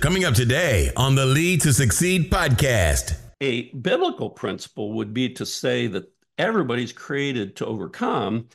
Coming 0.00 0.26
up 0.26 0.34
today 0.34 0.90
on 0.94 1.14
the 1.14 1.24
Lead 1.24 1.62
to 1.62 1.72
Succeed 1.72 2.30
podcast. 2.30 3.16
A 3.40 3.70
biblical 3.72 4.28
principle 4.28 4.92
would 4.92 5.14
be 5.14 5.30
to 5.30 5.46
say 5.46 5.86
that 5.86 6.12
everybody's 6.36 6.92
created 6.92 7.56
to 7.56 7.66
overcome. 7.66 8.48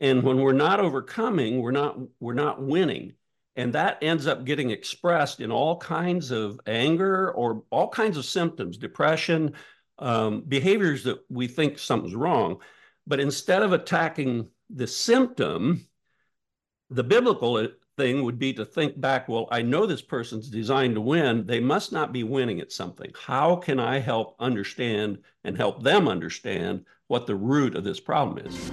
And 0.00 0.22
when 0.22 0.36
we're 0.38 0.52
not 0.52 0.80
overcoming, 0.80 1.62
we're 1.62 1.70
not 1.70 1.96
we're 2.20 2.34
not 2.34 2.62
winning. 2.62 3.14
And 3.56 3.72
that 3.72 3.98
ends 4.02 4.26
up 4.26 4.44
getting 4.44 4.70
expressed 4.70 5.40
in 5.40 5.50
all 5.50 5.78
kinds 5.78 6.30
of 6.30 6.60
anger 6.66 7.32
or 7.32 7.64
all 7.70 7.88
kinds 7.88 8.18
of 8.18 8.26
symptoms, 8.26 8.76
depression, 8.76 9.54
um, 9.98 10.42
behaviors 10.42 11.04
that 11.04 11.20
we 11.30 11.48
think 11.48 11.78
something's 11.78 12.14
wrong. 12.14 12.60
But 13.06 13.18
instead 13.18 13.62
of 13.62 13.72
attacking 13.72 14.48
the 14.68 14.86
symptom, 14.86 15.86
the 16.90 17.04
biblical 17.04 17.56
thing 17.96 18.24
would 18.24 18.38
be 18.38 18.52
to 18.54 18.64
think 18.64 19.00
back 19.00 19.28
well, 19.28 19.48
I 19.50 19.62
know 19.62 19.86
this 19.86 20.02
person's 20.02 20.48
designed 20.48 20.94
to 20.94 21.00
win. 21.00 21.46
They 21.46 21.60
must 21.60 21.92
not 21.92 22.12
be 22.12 22.24
winning 22.24 22.60
at 22.60 22.72
something. 22.72 23.12
How 23.14 23.56
can 23.56 23.78
I 23.78 23.98
help 23.98 24.36
understand 24.40 25.18
and 25.44 25.56
help 25.56 25.82
them 25.82 26.08
understand 26.08 26.84
what 27.08 27.26
the 27.26 27.36
root 27.36 27.74
of 27.74 27.84
this 27.84 28.00
problem 28.00 28.46
is? 28.46 28.70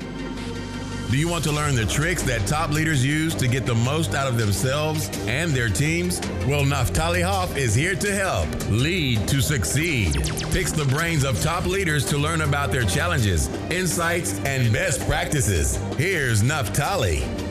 Do 1.10 1.18
you 1.18 1.28
want 1.28 1.44
to 1.46 1.52
learn 1.52 1.74
the 1.74 1.88
tricks 1.88 2.22
that 2.24 2.46
top 2.46 2.70
leaders 2.70 3.04
use 3.04 3.34
to 3.36 3.48
get 3.48 3.66
the 3.66 3.74
most 3.74 4.14
out 4.14 4.28
of 4.28 4.38
themselves 4.38 5.10
and 5.28 5.52
their 5.52 5.68
teams? 5.68 6.20
Well, 6.48 6.64
Naftali 6.64 7.24
Hoff 7.24 7.58
is 7.58 7.74
here 7.74 7.96
to 7.96 8.14
help 8.14 8.48
lead 8.70 9.28
to 9.28 9.42
succeed. 9.42 10.14
Picks 10.52 10.72
the 10.72 10.86
brains 10.86 11.24
of 11.24 11.42
top 11.42 11.66
leaders 11.66 12.06
to 12.10 12.18
learn 12.20 12.42
about 12.42 12.72
their 12.72 12.86
challenges, 12.86 13.48
insights, 13.72 14.40
and 14.42 14.72
best 14.72 15.06
practices. 15.08 15.78
Here's 15.98 16.44
Naftali. 16.44 17.49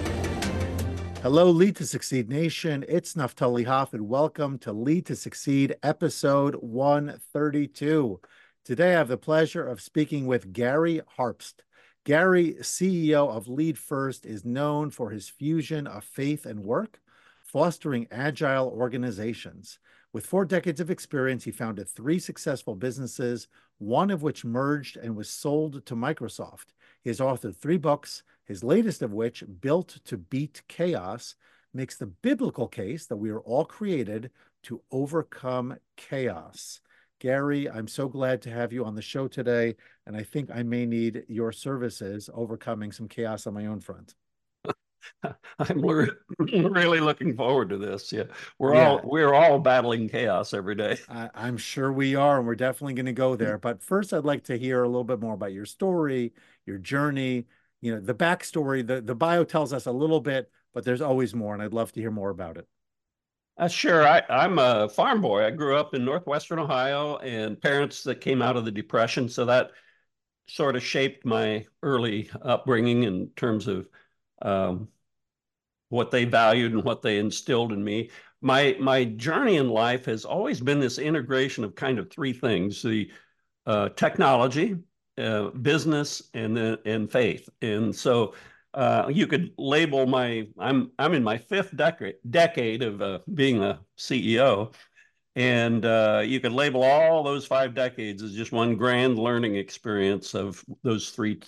Hello, 1.20 1.50
Lead 1.50 1.74
to 1.74 1.84
Succeed 1.84 2.28
Nation. 2.28 2.84
It's 2.88 3.14
Naftali 3.14 3.66
Hoff, 3.66 3.92
and 3.92 4.08
welcome 4.08 4.56
to 4.58 4.72
Lead 4.72 5.04
to 5.06 5.16
Succeed, 5.16 5.74
episode 5.82 6.54
132. 6.54 8.20
Today, 8.64 8.90
I 8.90 8.98
have 8.98 9.08
the 9.08 9.16
pleasure 9.16 9.66
of 9.66 9.80
speaking 9.80 10.28
with 10.28 10.52
Gary 10.52 11.00
Harpst. 11.18 11.54
Gary, 12.04 12.54
CEO 12.60 13.28
of 13.28 13.48
Lead 13.48 13.76
First, 13.76 14.26
is 14.26 14.44
known 14.44 14.90
for 14.90 15.10
his 15.10 15.28
fusion 15.28 15.88
of 15.88 16.04
faith 16.04 16.46
and 16.46 16.60
work, 16.60 17.00
fostering 17.42 18.06
agile 18.12 18.68
organizations. 18.68 19.80
With 20.12 20.24
four 20.24 20.44
decades 20.44 20.80
of 20.80 20.88
experience, 20.88 21.42
he 21.42 21.50
founded 21.50 21.88
three 21.88 22.20
successful 22.20 22.76
businesses, 22.76 23.48
one 23.78 24.12
of 24.12 24.22
which 24.22 24.44
merged 24.44 24.96
and 24.96 25.16
was 25.16 25.28
sold 25.28 25.84
to 25.84 25.96
Microsoft. 25.96 26.66
He 27.02 27.10
has 27.10 27.18
authored 27.18 27.56
three 27.56 27.76
books, 27.76 28.22
his 28.48 28.64
latest 28.64 29.02
of 29.02 29.12
which, 29.12 29.44
Built 29.60 30.00
to 30.06 30.16
Beat 30.16 30.62
Chaos, 30.68 31.36
makes 31.74 31.96
the 31.96 32.06
biblical 32.06 32.66
case 32.66 33.06
that 33.06 33.16
we 33.16 33.30
are 33.30 33.40
all 33.40 33.64
created 33.64 34.30
to 34.64 34.80
overcome 34.90 35.76
chaos. 35.96 36.80
Gary, 37.20 37.68
I'm 37.68 37.88
so 37.88 38.08
glad 38.08 38.40
to 38.42 38.50
have 38.50 38.72
you 38.72 38.84
on 38.84 38.94
the 38.94 39.02
show 39.02 39.28
today, 39.28 39.76
and 40.06 40.16
I 40.16 40.22
think 40.22 40.50
I 40.50 40.62
may 40.62 40.86
need 40.86 41.24
your 41.28 41.52
services 41.52 42.30
overcoming 42.32 42.90
some 42.90 43.06
chaos 43.06 43.46
on 43.46 43.54
my 43.54 43.66
own 43.66 43.80
front. 43.80 44.14
I'm 45.58 45.80
really 46.38 47.00
looking 47.00 47.36
forward 47.36 47.68
to 47.70 47.76
this. 47.76 48.12
Yeah, 48.12 48.24
we're 48.58 48.74
yeah. 48.74 48.88
all 48.88 49.00
we're 49.04 49.34
all 49.34 49.58
battling 49.58 50.08
chaos 50.08 50.54
every 50.54 50.74
day. 50.74 50.98
I, 51.08 51.28
I'm 51.34 51.56
sure 51.56 51.92
we 51.92 52.14
are, 52.14 52.38
and 52.38 52.46
we're 52.46 52.54
definitely 52.54 52.94
going 52.94 53.06
to 53.06 53.12
go 53.12 53.36
there. 53.36 53.58
But 53.58 53.82
first, 53.82 54.12
I'd 54.12 54.24
like 54.24 54.44
to 54.44 54.58
hear 54.58 54.82
a 54.82 54.88
little 54.88 55.04
bit 55.04 55.20
more 55.20 55.34
about 55.34 55.52
your 55.52 55.66
story, 55.66 56.32
your 56.66 56.78
journey, 56.78 57.46
you 57.80 57.94
know 57.94 58.00
the 58.00 58.14
backstory 58.14 58.86
the 58.86 59.00
the 59.00 59.14
bio 59.14 59.44
tells 59.44 59.72
us 59.72 59.86
a 59.86 59.92
little 59.92 60.20
bit 60.20 60.50
but 60.74 60.84
there's 60.84 61.00
always 61.00 61.34
more 61.34 61.54
and 61.54 61.62
i'd 61.62 61.72
love 61.72 61.92
to 61.92 62.00
hear 62.00 62.10
more 62.10 62.30
about 62.30 62.56
it. 62.56 62.66
Uh, 63.56 63.66
sure. 63.68 64.06
I, 64.06 64.22
i'm 64.28 64.58
a 64.58 64.88
farm 64.88 65.20
boy. 65.20 65.44
I 65.44 65.50
grew 65.50 65.76
up 65.76 65.94
in 65.94 66.04
northwestern 66.04 66.58
ohio 66.58 67.16
and 67.16 67.60
parents 67.60 68.02
that 68.04 68.20
came 68.20 68.40
out 68.42 68.56
of 68.56 68.64
the 68.64 68.70
depression 68.70 69.28
so 69.28 69.44
that 69.46 69.72
sort 70.48 70.76
of 70.76 70.82
shaped 70.82 71.24
my 71.24 71.66
early 71.82 72.30
upbringing 72.42 73.04
in 73.04 73.28
terms 73.36 73.68
of 73.68 73.88
um, 74.42 74.88
what 75.90 76.10
they 76.10 76.24
valued 76.24 76.72
and 76.72 76.84
what 76.84 77.02
they 77.02 77.18
instilled 77.18 77.72
in 77.72 77.82
me. 77.82 78.10
My 78.40 78.76
my 78.80 79.04
journey 79.04 79.56
in 79.56 79.68
life 79.68 80.06
has 80.06 80.24
always 80.24 80.60
been 80.60 80.80
this 80.80 80.98
integration 80.98 81.64
of 81.64 81.74
kind 81.74 81.98
of 81.98 82.10
three 82.10 82.32
things 82.32 82.82
the 82.82 83.10
uh, 83.66 83.90
technology 83.90 84.76
uh, 85.18 85.50
business 85.50 86.22
and 86.34 86.56
then 86.56 86.78
and 86.84 87.10
faith. 87.10 87.48
And 87.60 87.94
so 87.94 88.34
uh, 88.74 89.08
you 89.10 89.26
could 89.26 89.52
label 89.58 90.06
my 90.06 90.46
I'm 90.58 90.92
I'm 90.98 91.14
in 91.14 91.22
my 91.22 91.38
fifth 91.38 91.76
decade 91.76 92.16
decade 92.30 92.82
of 92.82 93.02
uh, 93.02 93.18
being 93.34 93.62
a 93.62 93.80
CEO, 93.96 94.74
and 95.36 95.84
uh, 95.84 96.22
you 96.24 96.40
could 96.40 96.52
label 96.52 96.82
all 96.82 97.22
those 97.22 97.46
five 97.46 97.74
decades 97.74 98.22
as 98.22 98.34
just 98.34 98.52
one 98.52 98.76
grand 98.76 99.18
learning 99.18 99.56
experience 99.56 100.34
of 100.34 100.64
those 100.82 101.10
three 101.10 101.40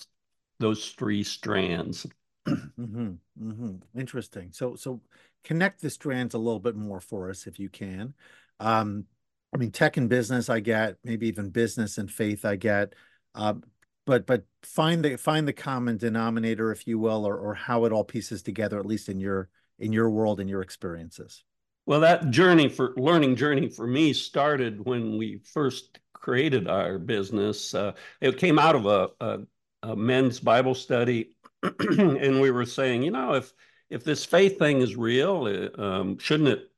those 0.59 0.89
three 0.89 1.23
strands. 1.23 2.05
mm-hmm, 2.47 3.11
mm-hmm. 3.41 3.75
Interesting. 3.97 4.49
So 4.51 4.75
so 4.75 5.01
connect 5.43 5.81
the 5.81 5.89
strands 5.89 6.33
a 6.33 6.39
little 6.39 6.59
bit 6.59 6.75
more 6.75 6.99
for 6.99 7.29
us 7.29 7.47
if 7.47 7.59
you 7.59 7.69
can. 7.69 8.13
Um, 8.59 9.05
I 9.53 9.57
mean, 9.57 9.71
tech 9.71 9.97
and 9.97 10.09
business, 10.09 10.49
I 10.49 10.59
get 10.59 10.97
maybe 11.03 11.27
even 11.27 11.49
business 11.49 11.97
and 11.97 12.09
faith, 12.09 12.45
I 12.45 12.55
get. 12.55 12.93
Um, 13.35 13.63
but 14.05 14.25
but 14.25 14.45
find 14.63 15.03
the 15.03 15.17
find 15.17 15.47
the 15.47 15.53
common 15.53 15.97
denominator, 15.97 16.71
if 16.71 16.87
you 16.87 16.99
will, 16.99 17.25
or 17.25 17.37
or 17.37 17.53
how 17.53 17.85
it 17.85 17.91
all 17.91 18.03
pieces 18.03 18.41
together, 18.41 18.79
at 18.79 18.85
least 18.85 19.09
in 19.09 19.19
your 19.19 19.49
in 19.79 19.93
your 19.93 20.09
world 20.09 20.39
and 20.39 20.49
your 20.49 20.61
experiences. 20.61 21.43
Well, 21.85 22.01
that 22.01 22.29
journey 22.29 22.69
for 22.69 22.93
learning 22.97 23.35
journey 23.35 23.67
for 23.67 23.87
me 23.87 24.13
started 24.13 24.85
when 24.85 25.17
we 25.17 25.41
first 25.53 25.99
created 26.13 26.67
our 26.67 26.99
business. 26.99 27.73
Uh, 27.73 27.93
it 28.21 28.37
came 28.37 28.59
out 28.59 28.75
of 28.75 28.85
a, 28.85 29.09
a, 29.19 29.39
a 29.83 29.95
men's 29.95 30.39
Bible 30.39 30.75
study, 30.75 31.35
and 31.79 32.39
we 32.39 32.51
were 32.51 32.65
saying, 32.65 33.01
you 33.01 33.11
know, 33.11 33.33
if 33.33 33.51
if 33.89 34.03
this 34.03 34.23
faith 34.23 34.57
thing 34.57 34.81
is 34.81 34.95
real, 34.95 35.69
uh, 35.77 35.81
um, 35.81 36.17
shouldn't 36.17 36.49
it 36.49 36.71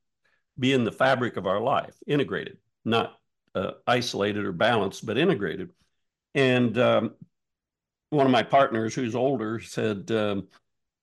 be 0.57 0.73
in 0.73 0.83
the 0.83 0.91
fabric 0.91 1.37
of 1.37 1.45
our 1.45 1.59
life, 1.59 1.95
integrated, 2.07 2.57
not 2.85 3.19
uh, 3.55 3.71
isolated 3.85 4.45
or 4.45 4.51
balanced, 4.51 5.05
but 5.05 5.17
integrated? 5.17 5.69
And 6.35 6.77
um, 6.77 7.15
one 8.09 8.25
of 8.25 8.31
my 8.31 8.43
partners, 8.43 8.95
who's 8.95 9.15
older, 9.15 9.59
said, 9.59 10.09
um, 10.11 10.47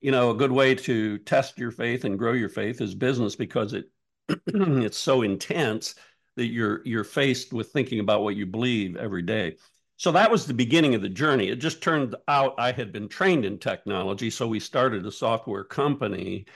"You 0.01 0.11
know, 0.11 0.31
a 0.31 0.37
good 0.37 0.53
way 0.53 0.75
to 0.75 1.19
test 1.19 1.59
your 1.59 1.71
faith 1.71 2.05
and 2.05 2.19
grow 2.19 2.33
your 2.33 2.49
faith 2.49 2.81
is 2.81 2.95
business 2.95 3.37
because 3.37 3.73
it 3.73 3.87
it's 4.47 4.99
so 4.99 5.23
intense 5.23 5.95
that 6.37 6.47
you're 6.47 6.83
you're 6.85 7.05
faced 7.05 7.53
with 7.53 7.73
thinking 7.73 8.01
about 8.01 8.23
what 8.23 8.37
you 8.37 8.47
believe 8.47 8.97
every 8.97 9.23
day." 9.23 9.57
So 9.97 10.13
that 10.13 10.31
was 10.31 10.47
the 10.47 10.55
beginning 10.55 10.95
of 10.95 11.03
the 11.03 11.11
journey. 11.11 11.49
It 11.49 11.57
just 11.57 11.83
turned 11.83 12.17
out 12.27 12.55
I 12.59 12.73
had 12.73 12.91
been 12.91 13.07
trained 13.09 13.45
in 13.45 13.59
technology, 13.59 14.31
so 14.31 14.49
we 14.49 14.59
started 14.59 15.05
a 15.05 15.13
software 15.13 15.65
company 15.65 16.47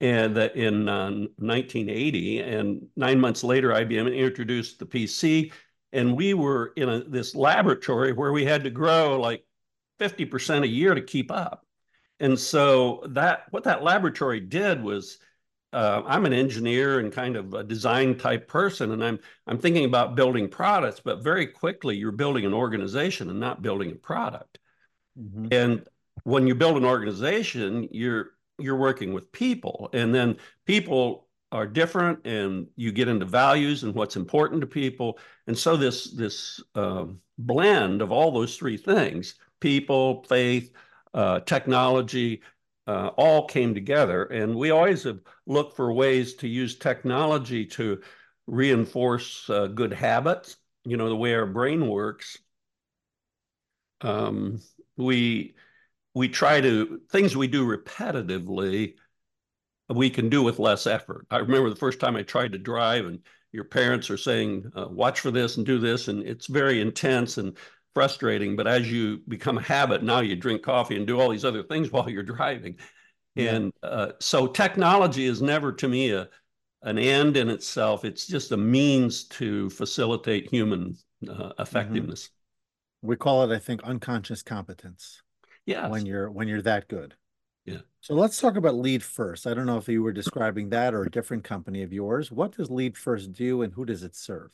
and 0.00 0.36
in 0.36 0.88
uh, 0.88 1.10
1980 1.38 2.40
and 2.40 2.86
nine 2.96 3.20
months 3.20 3.44
later 3.44 3.68
ibm 3.70 4.14
introduced 4.14 4.78
the 4.78 4.86
pc 4.86 5.52
and 5.94 6.16
we 6.16 6.34
were 6.34 6.72
in 6.76 6.88
a, 6.88 7.04
this 7.04 7.34
laboratory 7.34 8.12
where 8.12 8.32
we 8.32 8.44
had 8.44 8.64
to 8.64 8.70
grow 8.70 9.18
like 9.20 9.44
50% 10.00 10.62
a 10.62 10.68
year 10.68 10.94
to 10.94 11.00
keep 11.02 11.30
up. 11.30 11.64
And 12.20 12.38
so 12.38 13.04
that 13.10 13.44
what 13.50 13.64
that 13.64 13.82
laboratory 13.82 14.40
did 14.40 14.82
was 14.82 15.18
uh, 15.72 16.02
i'm 16.06 16.24
an 16.24 16.32
engineer 16.32 17.00
and 17.00 17.12
kind 17.12 17.34
of 17.34 17.52
a 17.52 17.64
design 17.64 18.16
type 18.16 18.46
person 18.46 18.92
and 18.92 19.02
i'm 19.02 19.18
i'm 19.48 19.58
thinking 19.58 19.84
about 19.84 20.14
building 20.14 20.48
products 20.48 21.00
but 21.04 21.24
very 21.24 21.48
quickly 21.48 21.96
you're 21.96 22.12
building 22.12 22.44
an 22.44 22.54
organization 22.54 23.28
and 23.28 23.40
not 23.40 23.60
building 23.60 23.90
a 23.90 23.96
product. 23.96 24.60
Mm-hmm. 25.18 25.48
and 25.50 25.84
when 26.22 26.46
you 26.46 26.54
build 26.54 26.76
an 26.76 26.84
organization 26.84 27.88
you're 27.90 28.34
you're 28.58 28.76
working 28.76 29.12
with 29.12 29.32
people. 29.32 29.90
And 29.92 30.14
then 30.14 30.36
people 30.66 31.26
are 31.54 31.66
different 31.66 32.26
and 32.26 32.66
you 32.76 32.92
get 32.92 33.08
into 33.08 33.24
values 33.24 33.84
and 33.84 33.94
what's 33.94 34.16
important 34.16 34.60
to 34.60 34.66
people. 34.66 35.18
And 35.46 35.56
so 35.56 35.76
this 35.76 36.10
this 36.12 36.62
uh, 36.74 37.06
blend 37.38 38.02
of 38.02 38.12
all 38.12 38.32
those 38.32 38.56
three 38.56 38.76
things 38.76 39.36
people 39.60 40.24
faith 40.28 40.72
uh, 41.14 41.40
technology 41.40 42.42
uh, 42.86 43.08
all 43.16 43.46
came 43.46 43.74
together. 43.74 44.24
And 44.24 44.54
we 44.56 44.70
always 44.72 45.04
have 45.04 45.20
looked 45.46 45.76
for 45.76 45.92
ways 45.92 46.34
to 46.36 46.48
use 46.48 46.76
technology 46.76 47.64
to 47.66 48.02
reinforce 48.46 49.48
uh, 49.48 49.68
good 49.68 49.92
habits. 49.94 50.56
You 50.84 50.98
know 50.98 51.08
the 51.08 51.16
way 51.16 51.34
our 51.34 51.46
brain 51.46 51.88
works 51.88 52.36
um, 54.02 54.60
we 54.96 55.54
we 56.14 56.28
try 56.28 56.60
to 56.60 57.00
things 57.10 57.36
we 57.36 57.48
do 57.48 57.66
repetitively 57.66 58.94
we 59.88 60.10
can 60.10 60.28
do 60.28 60.42
with 60.42 60.58
less 60.58 60.86
effort. 60.86 61.26
I 61.30 61.38
remember 61.38 61.70
the 61.70 61.76
first 61.76 62.00
time 62.00 62.16
I 62.16 62.22
tried 62.22 62.52
to 62.52 62.58
drive, 62.58 63.06
and 63.06 63.20
your 63.52 63.64
parents 63.64 64.10
are 64.10 64.16
saying, 64.16 64.70
uh, 64.76 64.88
"Watch 64.90 65.20
for 65.20 65.30
this 65.30 65.56
and 65.56 65.66
do 65.66 65.78
this," 65.78 66.08
and 66.08 66.22
it's 66.26 66.46
very 66.46 66.80
intense 66.80 67.38
and 67.38 67.56
frustrating. 67.94 68.56
But 68.56 68.66
as 68.66 68.90
you 68.90 69.18
become 69.28 69.58
a 69.58 69.62
habit, 69.62 70.02
now 70.02 70.20
you 70.20 70.36
drink 70.36 70.62
coffee 70.62 70.96
and 70.96 71.06
do 71.06 71.20
all 71.20 71.30
these 71.30 71.44
other 71.44 71.62
things 71.62 71.90
while 71.92 72.08
you're 72.10 72.22
driving. 72.22 72.78
Yeah. 73.34 73.56
And 73.56 73.72
uh, 73.82 74.12
so 74.20 74.46
technology 74.46 75.26
is 75.26 75.42
never 75.42 75.72
to 75.72 75.88
me 75.88 76.12
a, 76.12 76.28
an 76.82 76.98
end 76.98 77.36
in 77.36 77.50
itself. 77.50 78.04
It's 78.04 78.26
just 78.26 78.52
a 78.52 78.56
means 78.56 79.24
to 79.24 79.70
facilitate 79.70 80.50
human 80.50 80.96
uh, 81.28 81.52
Mm-hmm. 81.52 81.62
effectiveness. 81.62 82.30
We 83.02 83.16
call 83.16 83.48
it, 83.48 83.54
I 83.54 83.60
think, 83.60 83.82
unconscious 83.84 84.42
competence 84.42 85.22
Yeah. 85.66 85.88
when 85.88 86.06
you're 86.06 86.30
when 86.30 86.48
you're 86.48 86.62
that 86.62 86.88
good. 86.88 87.16
So 88.04 88.12
let's 88.12 88.38
talk 88.38 88.56
about 88.56 88.74
Lead 88.74 89.02
First. 89.02 89.46
I 89.46 89.54
don't 89.54 89.64
know 89.64 89.78
if 89.78 89.88
you 89.88 90.02
were 90.02 90.12
describing 90.12 90.68
that 90.68 90.92
or 90.92 91.04
a 91.04 91.10
different 91.10 91.42
company 91.42 91.82
of 91.82 91.90
yours. 91.90 92.30
What 92.30 92.54
does 92.54 92.70
Lead 92.70 92.98
First 92.98 93.32
do 93.32 93.62
and 93.62 93.72
who 93.72 93.86
does 93.86 94.02
it 94.02 94.14
serve? 94.14 94.52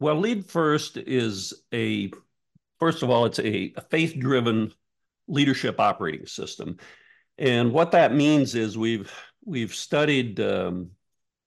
Well, 0.00 0.16
Lead 0.16 0.44
First 0.44 0.96
is 0.96 1.54
a, 1.72 2.10
first 2.80 3.04
of 3.04 3.10
all, 3.10 3.24
it's 3.24 3.38
a, 3.38 3.72
a 3.76 3.80
faith 3.82 4.18
driven 4.18 4.72
leadership 5.28 5.78
operating 5.78 6.26
system. 6.26 6.78
And 7.38 7.70
what 7.70 7.92
that 7.92 8.12
means 8.12 8.56
is 8.56 8.76
we've 8.76 9.12
we've 9.44 9.72
studied 9.72 10.40
um, 10.40 10.90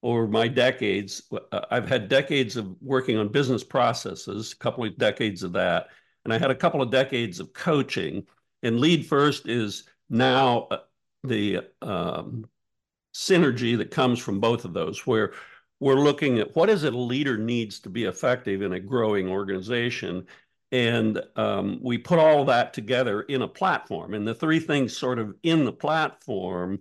over 0.02 0.26
my 0.26 0.48
decades. 0.48 1.20
uh, 1.52 1.66
I've 1.70 1.86
had 1.86 2.08
decades 2.08 2.56
of 2.56 2.74
working 2.80 3.18
on 3.18 3.28
business 3.28 3.62
processes, 3.62 4.54
a 4.54 4.56
couple 4.56 4.84
of 4.84 4.96
decades 4.96 5.42
of 5.42 5.52
that, 5.52 5.88
and 6.24 6.32
I 6.32 6.38
had 6.38 6.50
a 6.50 6.54
couple 6.54 6.80
of 6.80 6.90
decades 6.90 7.40
of 7.40 7.52
coaching. 7.52 8.26
And 8.62 8.80
Lead 8.80 9.06
First 9.06 9.48
is 9.48 9.84
now 10.10 10.68
uh, 10.70 10.78
the 11.24 11.60
um, 11.82 12.48
synergy 13.14 13.76
that 13.78 13.90
comes 13.90 14.18
from 14.18 14.40
both 14.40 14.64
of 14.64 14.72
those, 14.72 15.06
where 15.06 15.32
we're 15.80 15.94
looking 15.94 16.38
at 16.38 16.56
what 16.56 16.70
is 16.70 16.84
it 16.84 16.94
a 16.94 16.98
leader 16.98 17.36
needs 17.36 17.80
to 17.80 17.90
be 17.90 18.04
effective 18.04 18.62
in 18.62 18.72
a 18.72 18.80
growing 18.80 19.28
organization 19.28 20.26
and 20.70 21.22
um, 21.36 21.80
we 21.82 21.98
put 21.98 22.18
all 22.18 22.44
that 22.46 22.74
together 22.74 23.22
in 23.22 23.42
a 23.42 23.48
platform. 23.48 24.14
And 24.14 24.26
the 24.26 24.34
three 24.34 24.60
things 24.60 24.96
sort 24.96 25.18
of 25.18 25.34
in 25.42 25.64
the 25.64 25.72
platform 25.72 26.80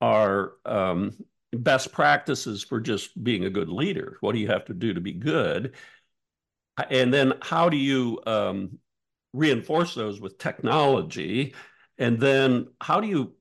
are 0.00 0.52
um, 0.64 1.12
best 1.52 1.92
practices 1.92 2.62
for 2.62 2.80
just 2.80 3.22
being 3.22 3.44
a 3.44 3.50
good 3.50 3.68
leader. 3.68 4.18
What 4.20 4.32
do 4.32 4.38
you 4.38 4.48
have 4.48 4.66
to 4.66 4.74
do 4.74 4.94
to 4.94 5.00
be 5.00 5.12
good? 5.12 5.74
And 6.90 7.12
then 7.12 7.34
how 7.42 7.68
do 7.68 7.76
you 7.76 8.20
um, 8.24 8.78
reinforce 9.32 9.96
those 9.96 10.20
with 10.20 10.38
technology 10.38 11.54
and 11.98 12.18
then 12.20 12.68
how 12.80 13.00
do 13.00 13.08
you 13.08 13.32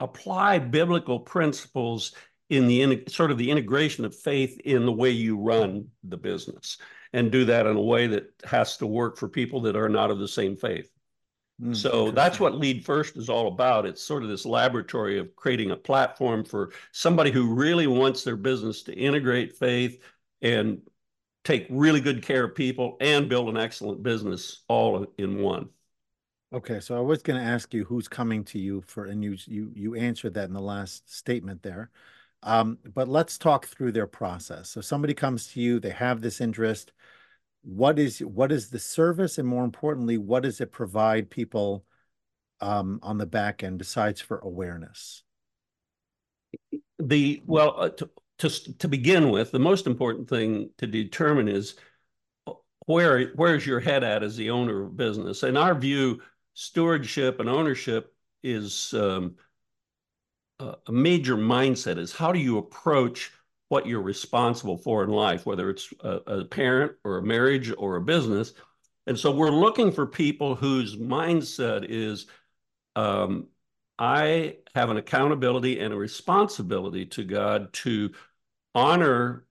apply 0.00 0.58
biblical 0.58 1.20
principles 1.20 2.14
in 2.48 2.66
the 2.66 2.82
in, 2.82 3.08
sort 3.08 3.30
of 3.30 3.38
the 3.38 3.50
integration 3.50 4.04
of 4.04 4.14
faith 4.14 4.58
in 4.64 4.84
the 4.84 4.92
way 4.92 5.10
you 5.10 5.38
run 5.38 5.86
the 6.02 6.16
business 6.16 6.78
and 7.12 7.30
do 7.30 7.44
that 7.44 7.66
in 7.66 7.76
a 7.76 7.82
way 7.82 8.06
that 8.08 8.32
has 8.44 8.76
to 8.78 8.86
work 8.86 9.16
for 9.16 9.28
people 9.28 9.60
that 9.62 9.76
are 9.76 9.88
not 9.88 10.10
of 10.10 10.18
the 10.18 10.28
same 10.28 10.56
faith. 10.56 10.90
Mm, 11.62 11.76
So 11.76 12.10
that's 12.10 12.40
what 12.40 12.54
Lead 12.54 12.84
First 12.84 13.16
is 13.16 13.28
all 13.28 13.48
about. 13.48 13.86
It's 13.86 14.02
sort 14.02 14.22
of 14.22 14.28
this 14.28 14.46
laboratory 14.46 15.18
of 15.18 15.34
creating 15.36 15.70
a 15.70 15.76
platform 15.76 16.44
for 16.44 16.72
somebody 16.92 17.30
who 17.30 17.54
really 17.54 17.86
wants 17.86 18.24
their 18.24 18.36
business 18.36 18.82
to 18.84 18.94
integrate 18.94 19.56
faith 19.56 20.02
and 20.40 20.80
take 21.44 21.66
really 21.70 22.00
good 22.00 22.22
care 22.22 22.44
of 22.44 22.54
people 22.54 22.96
and 23.00 23.28
build 23.28 23.48
an 23.48 23.56
excellent 23.56 24.02
business 24.02 24.62
all 24.68 25.06
in 25.18 25.40
one. 25.40 25.68
Okay, 26.52 26.80
so 26.80 26.96
I 26.96 27.00
was 27.00 27.22
going 27.22 27.40
to 27.40 27.46
ask 27.46 27.72
you 27.72 27.84
who's 27.84 28.08
coming 28.08 28.42
to 28.44 28.58
you 28.58 28.82
for, 28.86 29.04
and 29.04 29.22
you 29.22 29.36
you 29.46 29.70
you 29.74 29.94
answered 29.94 30.34
that 30.34 30.48
in 30.48 30.52
the 30.52 30.60
last 30.60 31.12
statement 31.12 31.62
there. 31.62 31.90
Um, 32.42 32.78
but 32.94 33.06
let's 33.06 33.38
talk 33.38 33.66
through 33.66 33.92
their 33.92 34.08
process. 34.08 34.68
So 34.70 34.80
somebody 34.80 35.14
comes 35.14 35.46
to 35.48 35.60
you, 35.60 35.78
they 35.78 35.90
have 35.90 36.20
this 36.20 36.40
interest. 36.40 36.92
What 37.62 38.00
is 38.00 38.18
what 38.18 38.50
is 38.50 38.70
the 38.70 38.80
service, 38.80 39.38
and 39.38 39.46
more 39.46 39.64
importantly, 39.64 40.18
what 40.18 40.42
does 40.42 40.60
it 40.60 40.72
provide 40.72 41.30
people 41.30 41.84
um, 42.60 42.98
on 43.02 43.18
the 43.18 43.26
back 43.26 43.62
end 43.62 43.78
besides 43.78 44.20
for 44.20 44.38
awareness? 44.38 45.22
The 46.98 47.42
well, 47.46 47.74
uh, 47.78 47.88
to, 47.90 48.10
to 48.38 48.78
to 48.78 48.88
begin 48.88 49.30
with, 49.30 49.52
the 49.52 49.60
most 49.60 49.86
important 49.86 50.28
thing 50.28 50.70
to 50.78 50.88
determine 50.88 51.46
is 51.48 51.76
where 52.86 53.28
where's 53.34 53.66
your 53.66 53.80
head 53.80 54.02
at 54.02 54.22
as 54.24 54.36
the 54.36 54.50
owner 54.50 54.82
of 54.82 54.96
business. 54.96 55.42
In 55.42 55.56
our 55.56 55.74
view, 55.74 56.20
stewardship 56.54 57.40
and 57.40 57.48
ownership 57.48 58.14
is 58.42 58.94
um, 58.94 59.36
a 60.58 60.92
major 60.92 61.36
mindset. 61.36 61.98
Is 61.98 62.12
how 62.12 62.32
do 62.32 62.38
you 62.38 62.58
approach 62.58 63.32
what 63.70 63.86
you're 63.86 64.02
responsible 64.02 64.76
for 64.76 65.04
in 65.04 65.10
life, 65.10 65.46
whether 65.46 65.70
it's 65.70 65.94
a, 66.00 66.10
a 66.26 66.44
parent 66.44 66.92
or 67.04 67.18
a 67.18 67.22
marriage 67.22 67.72
or 67.78 67.96
a 67.96 68.02
business. 68.02 68.52
And 69.06 69.16
so 69.16 69.30
we're 69.30 69.50
looking 69.50 69.92
for 69.92 70.06
people 70.06 70.56
whose 70.56 70.96
mindset 70.96 71.86
is 71.88 72.26
um, 72.96 73.46
I 73.96 74.56
have 74.74 74.90
an 74.90 74.96
accountability 74.96 75.78
and 75.78 75.94
a 75.94 75.96
responsibility 75.96 77.06
to 77.06 77.24
God 77.24 77.72
to 77.74 78.10
honor 78.74 79.46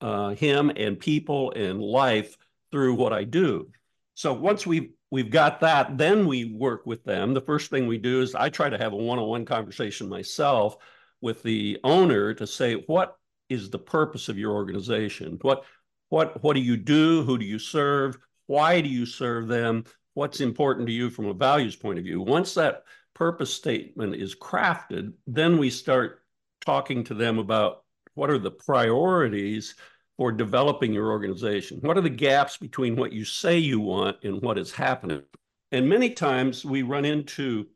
uh, 0.00 0.30
Him 0.30 0.72
and 0.74 0.98
people 0.98 1.52
and 1.52 1.80
life 1.82 2.38
through 2.70 2.94
what 2.94 3.12
I 3.12 3.24
do. 3.24 3.68
So 4.14 4.32
once 4.32 4.66
we've 4.66 4.92
we've 5.12 5.30
got 5.30 5.60
that, 5.60 5.98
then 5.98 6.26
we 6.26 6.46
work 6.46 6.86
with 6.86 7.04
them. 7.04 7.34
The 7.34 7.40
first 7.42 7.70
thing 7.70 7.86
we 7.86 7.98
do 7.98 8.22
is 8.22 8.34
I 8.34 8.48
try 8.48 8.70
to 8.70 8.78
have 8.78 8.94
a 8.94 8.96
one-on-one 8.96 9.44
conversation 9.44 10.08
myself 10.08 10.78
with 11.20 11.42
the 11.42 11.78
owner 11.84 12.32
to 12.32 12.46
say 12.46 12.82
what 12.86 13.18
is 13.50 13.68
the 13.68 13.78
purpose 13.78 14.30
of 14.30 14.38
your 14.38 14.52
organization? 14.52 15.38
What 15.42 15.64
what 16.08 16.42
what 16.42 16.54
do 16.54 16.60
you 16.60 16.78
do? 16.78 17.22
Who 17.24 17.36
do 17.36 17.44
you 17.44 17.58
serve? 17.58 18.16
Why 18.46 18.80
do 18.80 18.88
you 18.88 19.04
serve 19.04 19.48
them? 19.48 19.84
What's 20.14 20.40
important 20.40 20.86
to 20.86 20.92
you 20.92 21.10
from 21.10 21.26
a 21.26 21.34
values 21.34 21.76
point 21.76 21.98
of 21.98 22.04
view? 22.04 22.22
Once 22.22 22.54
that 22.54 22.84
purpose 23.14 23.52
statement 23.52 24.14
is 24.14 24.34
crafted, 24.34 25.12
then 25.26 25.58
we 25.58 25.68
start 25.68 26.22
talking 26.64 27.04
to 27.04 27.14
them 27.14 27.38
about 27.38 27.84
what 28.14 28.30
are 28.30 28.38
the 28.38 28.50
priorities 28.50 29.74
for 30.16 30.32
developing 30.32 30.92
your 30.92 31.10
organization? 31.10 31.78
What 31.80 31.96
are 31.96 32.02
the 32.02 32.10
gaps 32.10 32.56
between 32.56 32.96
what 32.96 33.12
you 33.12 33.24
say 33.24 33.58
you 33.58 33.80
want 33.80 34.18
and 34.22 34.40
what 34.42 34.58
is 34.58 34.72
happening? 34.72 35.22
And 35.70 35.88
many 35.88 36.10
times 36.10 36.64
we 36.64 36.82
run 36.82 37.04
into 37.04 37.66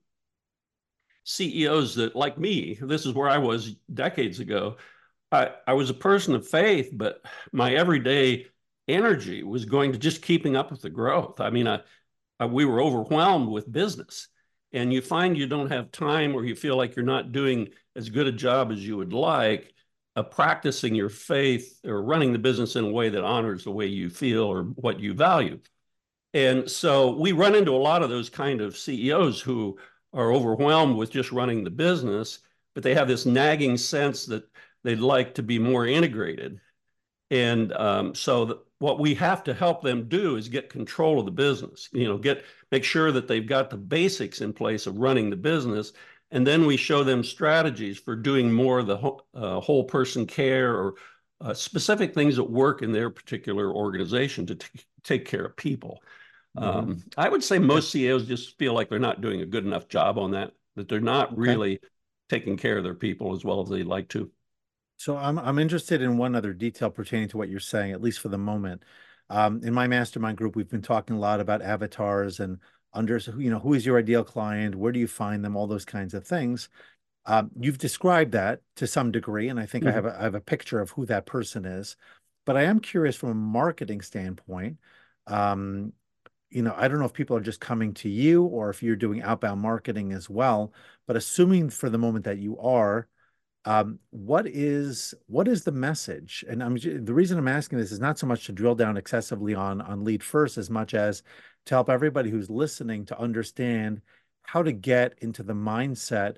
CEOs 1.25 1.95
that, 1.97 2.15
like 2.15 2.39
me, 2.39 2.79
this 2.81 3.07
is 3.07 3.15
where 3.15 3.29
I 3.29 3.39
was 3.39 3.75
decades 3.93 4.39
ago. 4.39 4.77
I, 5.33 5.51
I 5.67 5.73
was 5.73 5.91
a 5.91 5.95
person 5.95 6.35
of 6.35 6.47
faith, 6.47 6.91
but 6.93 7.25
my 7.53 7.75
everyday 7.75 8.47
energy 8.87 9.43
was 9.43 9.65
going 9.65 9.93
to 9.93 9.99
just 9.99 10.23
keeping 10.23 10.57
up 10.57 10.71
with 10.71 10.83
the 10.83 10.91
growth. 10.91 11.41
I 11.41 11.51
mean, 11.51 11.67
I, 11.67 11.81
I, 12.39 12.47
we 12.47 12.65
were 12.65 12.81
overwhelmed 12.81 13.49
with 13.49 13.71
business, 13.71 14.29
and 14.73 14.93
you 14.93 15.01
find 15.01 15.37
you 15.37 15.47
don't 15.47 15.73
have 15.73 15.91
time 15.91 16.35
or 16.35 16.45
you 16.45 16.55
feel 16.55 16.77
like 16.77 16.95
you're 16.95 17.05
not 17.05 17.33
doing 17.33 17.69
as 17.97 18.11
good 18.11 18.27
a 18.27 18.33
job 18.33 18.71
as 18.71 18.87
you 18.87 18.97
would 18.97 19.13
like 19.13 19.73
of 20.17 20.31
practicing 20.31 20.95
your 20.95 21.11
faith 21.11 21.79
or 21.85 22.03
running 22.03 22.33
the 22.33 22.39
business 22.39 22.75
in 22.75 22.85
a 22.87 22.91
way 22.91 23.11
that 23.11 23.23
honors 23.23 23.65
the 23.65 23.71
way 23.71 23.87
you 23.87 24.11
feel 24.11 24.45
or 24.45 24.65
what 24.65 24.99
you 24.99 25.15
value. 25.15 25.61
And 26.35 26.71
so 26.71 27.15
we 27.15 27.33
run 27.33 27.55
into 27.55 27.75
a 27.75 27.77
lot 27.77 28.03
of 28.03 28.11
those 28.11 28.29
kind 28.29 28.61
of 28.61 28.77
CEOs 28.77 29.41
who 29.41 29.79
are 30.13 30.33
overwhelmed 30.33 30.97
with 30.97 31.11
just 31.11 31.33
running 31.33 31.63
the 31.63 31.71
business, 31.71 32.41
but 32.75 32.83
they 32.83 32.95
have 32.95 33.09
this 33.09 33.27
nagging 33.27 33.77
sense 33.77 34.27
that 34.27 34.49
they'd 34.83 34.99
like 34.99 35.35
to 35.35 35.43
be 35.43 35.59
more 35.59 35.87
integrated. 35.87 36.61
And 37.31 37.73
um, 37.73 38.15
so 38.15 38.63
what 38.79 38.99
we 38.99 39.15
have 39.15 39.45
to 39.45 39.55
help 39.55 39.83
them 39.83 40.09
do 40.09 40.37
is 40.37 40.49
get 40.49 40.71
control 40.71 41.19
of 41.19 41.27
the 41.27 41.33
business, 41.33 41.89
you 41.93 42.05
know, 42.07 42.19
get 42.19 42.45
make 42.71 42.85
sure 42.85 43.13
that 43.13 43.29
they've 43.29 43.47
got 43.47 43.71
the 43.71 43.77
basics 43.77 44.41
in 44.41 44.53
place 44.53 44.87
of 44.87 44.99
running 44.99 45.31
the 45.31 45.37
business. 45.37 45.93
And 46.31 46.47
then 46.47 46.67
we 46.67 46.77
show 46.77 47.05
them 47.05 47.23
strategies 47.23 47.99
for 47.99 48.17
doing 48.17 48.53
more 48.53 48.81
of 48.81 48.87
the 48.87 48.97
whole, 48.97 49.27
uh, 49.35 49.61
whole 49.61 49.85
person 49.85 50.27
care 50.27 50.75
or 50.75 50.95
uh, 51.41 51.55
specific 51.55 52.15
things 52.15 52.37
that 52.37 52.51
work 52.51 52.83
in 52.83 52.93
their 52.93 53.11
particular 53.11 53.73
organization 53.73 54.47
to 54.47 54.57
take 55.05 55.25
care 55.25 55.45
of 55.45 55.57
people. 55.57 56.03
Mm-hmm. 56.57 56.65
Um, 56.65 57.05
I 57.17 57.29
would 57.29 57.45
say 57.45 57.59
most 57.59 57.91
CEOs 57.91 58.27
just 58.27 58.59
feel 58.59 58.73
like 58.75 58.89
they're 58.89 58.99
not 58.99 59.21
doing 59.21 59.43
a 59.43 59.47
good 59.47 59.65
enough 59.67 59.89
job 59.89 60.19
on 60.19 60.33
that, 60.33 60.53
that 60.77 60.89
they're 60.89 61.01
not 61.01 61.33
Okay. 61.33 61.39
really 61.39 61.81
taking 62.29 62.57
care 62.57 62.77
of 62.79 62.85
their 62.85 62.95
people 62.95 63.35
as 63.35 63.45
well 63.45 63.63
as 63.63 63.69
they'd 63.69 63.85
like 63.87 64.09
to. 64.11 64.31
So 64.99 65.17
I'm 65.17 65.39
I'm 65.39 65.59
interested 65.59 66.01
in 66.03 66.17
one 66.17 66.35
other 66.35 66.53
detail 66.53 66.91
pertaining 66.91 67.29
to 67.29 67.37
what 67.37 67.49
you're 67.49 67.61
saying, 67.61 67.93
at 67.93 68.01
least 68.01 68.21
for 68.21 68.29
the 68.29 68.39
moment. 68.39 68.83
Um, 69.29 69.61
in 69.63 69.75
my 69.75 69.87
mastermind 69.87 70.39
group, 70.39 70.57
we've 70.57 70.69
been 70.71 70.83
talking 70.83 71.17
a 71.17 71.19
lot 71.19 71.41
about 71.41 71.63
avatars 71.63 72.41
and 72.41 72.59
under, 72.93 73.21
so, 73.21 73.37
you 73.39 73.51
know, 73.51 73.59
who 73.61 73.75
is 73.75 73.85
your 73.87 73.99
ideal 73.99 74.25
client? 74.25 74.75
Where 74.75 74.93
do 74.93 75.01
you 75.01 75.09
find 75.09 75.45
them? 75.45 75.57
All 75.57 75.67
those 75.67 75.85
kinds 75.85 76.15
of 76.15 76.27
things. 76.27 76.69
Um, 77.27 77.51
you've 77.61 77.79
described 77.79 78.33
that 78.33 78.63
to 78.77 78.87
some 78.87 79.13
degree, 79.13 79.49
and 79.49 79.61
I 79.61 79.67
think 79.67 79.87
I 79.87 79.93
Mhm. 79.93 79.93
have 79.93 80.07
a, 80.07 80.17
I 80.19 80.23
have 80.25 80.35
a 80.37 80.41
picture 80.41 80.81
of 80.81 80.91
who 80.91 81.07
that 81.07 81.27
person 81.27 81.65
is. 81.65 81.97
But 82.47 82.57
I 82.57 82.63
am 82.65 82.81
curious 82.81 83.17
from 83.17 83.31
a 83.31 83.35
marketing 83.35 84.01
standpoint. 84.03 84.79
Um, 85.27 85.93
you 86.51 86.63
know, 86.63 86.75
I 86.77 86.89
don't 86.89 86.99
know 87.01 87.05
if 87.07 87.13
people 87.13 87.37
are 87.37 87.41
just 87.41 87.61
coming 87.61 87.93
to 87.95 88.09
you 88.09 88.45
or 88.45 88.71
if 88.71 88.83
you're 88.83 88.97
doing 88.97 89.23
outbound 89.23 89.61
marketing 89.61 90.13
as 90.13 90.31
well. 90.31 90.73
But 91.07 91.17
assuming 91.17 91.71
for 91.71 91.91
the 91.91 91.99
moment 91.99 92.25
that 92.27 92.39
you 92.39 92.59
are, 92.61 93.09
um, 93.67 93.99
what 94.11 94.47
is 94.47 95.15
what 95.27 95.49
is 95.49 95.65
the 95.65 95.73
message? 95.73 96.45
And 96.49 96.63
I'm 96.63 96.77
the 96.77 97.15
reason 97.15 97.39
I'm 97.39 97.49
asking 97.49 97.79
this 97.79 97.93
is 97.93 98.01
not 98.01 98.19
so 98.19 98.27
much 98.27 98.47
to 98.47 98.53
drill 98.53 98.75
down 98.77 98.97
excessively 98.97 99.55
on 99.55 99.81
on 99.83 100.05
lead 100.05 100.23
first, 100.23 100.57
as 100.59 100.71
much 100.71 100.95
as 100.95 101.23
to 101.67 101.75
help 101.75 101.91
everybody 101.91 102.31
who's 102.31 102.49
listening 102.51 103.05
to 103.07 103.19
understand 103.19 104.03
how 104.43 104.63
to 104.63 104.73
get 104.73 105.15
into 105.21 105.43
the 105.43 105.55
mindset 105.55 106.37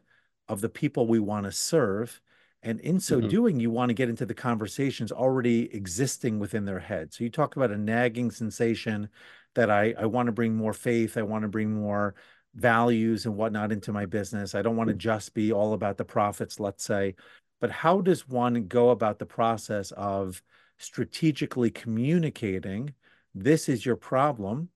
of 0.48 0.60
the 0.62 0.68
people 0.70 1.06
we 1.06 1.20
want 1.20 1.44
to 1.44 1.52
serve 1.52 2.20
And 2.62 2.80
in 2.80 2.98
so 3.00 3.18
mm-hmm. 3.18 3.28
doing, 3.28 3.60
you 3.60 3.70
want 3.70 3.90
to 3.90 3.94
get 3.94 4.08
into 4.08 4.26
the 4.26 4.34
conversations 4.34 5.12
already 5.12 5.72
existing 5.74 6.38
within 6.40 6.64
their 6.64 6.80
head. 6.80 7.12
So 7.12 7.24
you 7.24 7.30
talk 7.30 7.56
about 7.56 7.70
a 7.70 7.78
nagging 7.78 8.30
sensation 8.30 9.08
that 9.54 9.70
I, 9.70 9.94
I 9.98 10.06
want 10.06 10.26
to 10.26 10.32
bring 10.32 10.56
more 10.56 10.72
faith, 10.72 11.16
I 11.16 11.22
want 11.22 11.42
to 11.42 11.48
bring 11.48 11.72
more 11.72 12.14
values 12.58 13.26
and 13.26 13.36
whatnot 13.36 13.72
into 13.72 13.92
my 13.92 14.06
business. 14.06 14.54
I 14.54 14.62
don't 14.62 14.76
want 14.76 14.88
to 14.88 14.94
just 14.94 15.34
be 15.34 15.52
all 15.52 15.72
about 15.72 15.96
the 15.96 16.04
profits, 16.04 16.58
let's 16.60 16.84
say. 16.84 17.14
But 17.60 17.70
how 17.70 18.00
does 18.00 18.28
one 18.28 18.66
go 18.66 18.90
about 18.90 19.18
the 19.18 19.26
process 19.26 19.90
of 19.92 20.42
strategically 20.78 21.70
communicating 21.70 22.94
this 23.34 23.68
is 23.68 23.84
your 23.84 23.96
problem 23.96 24.68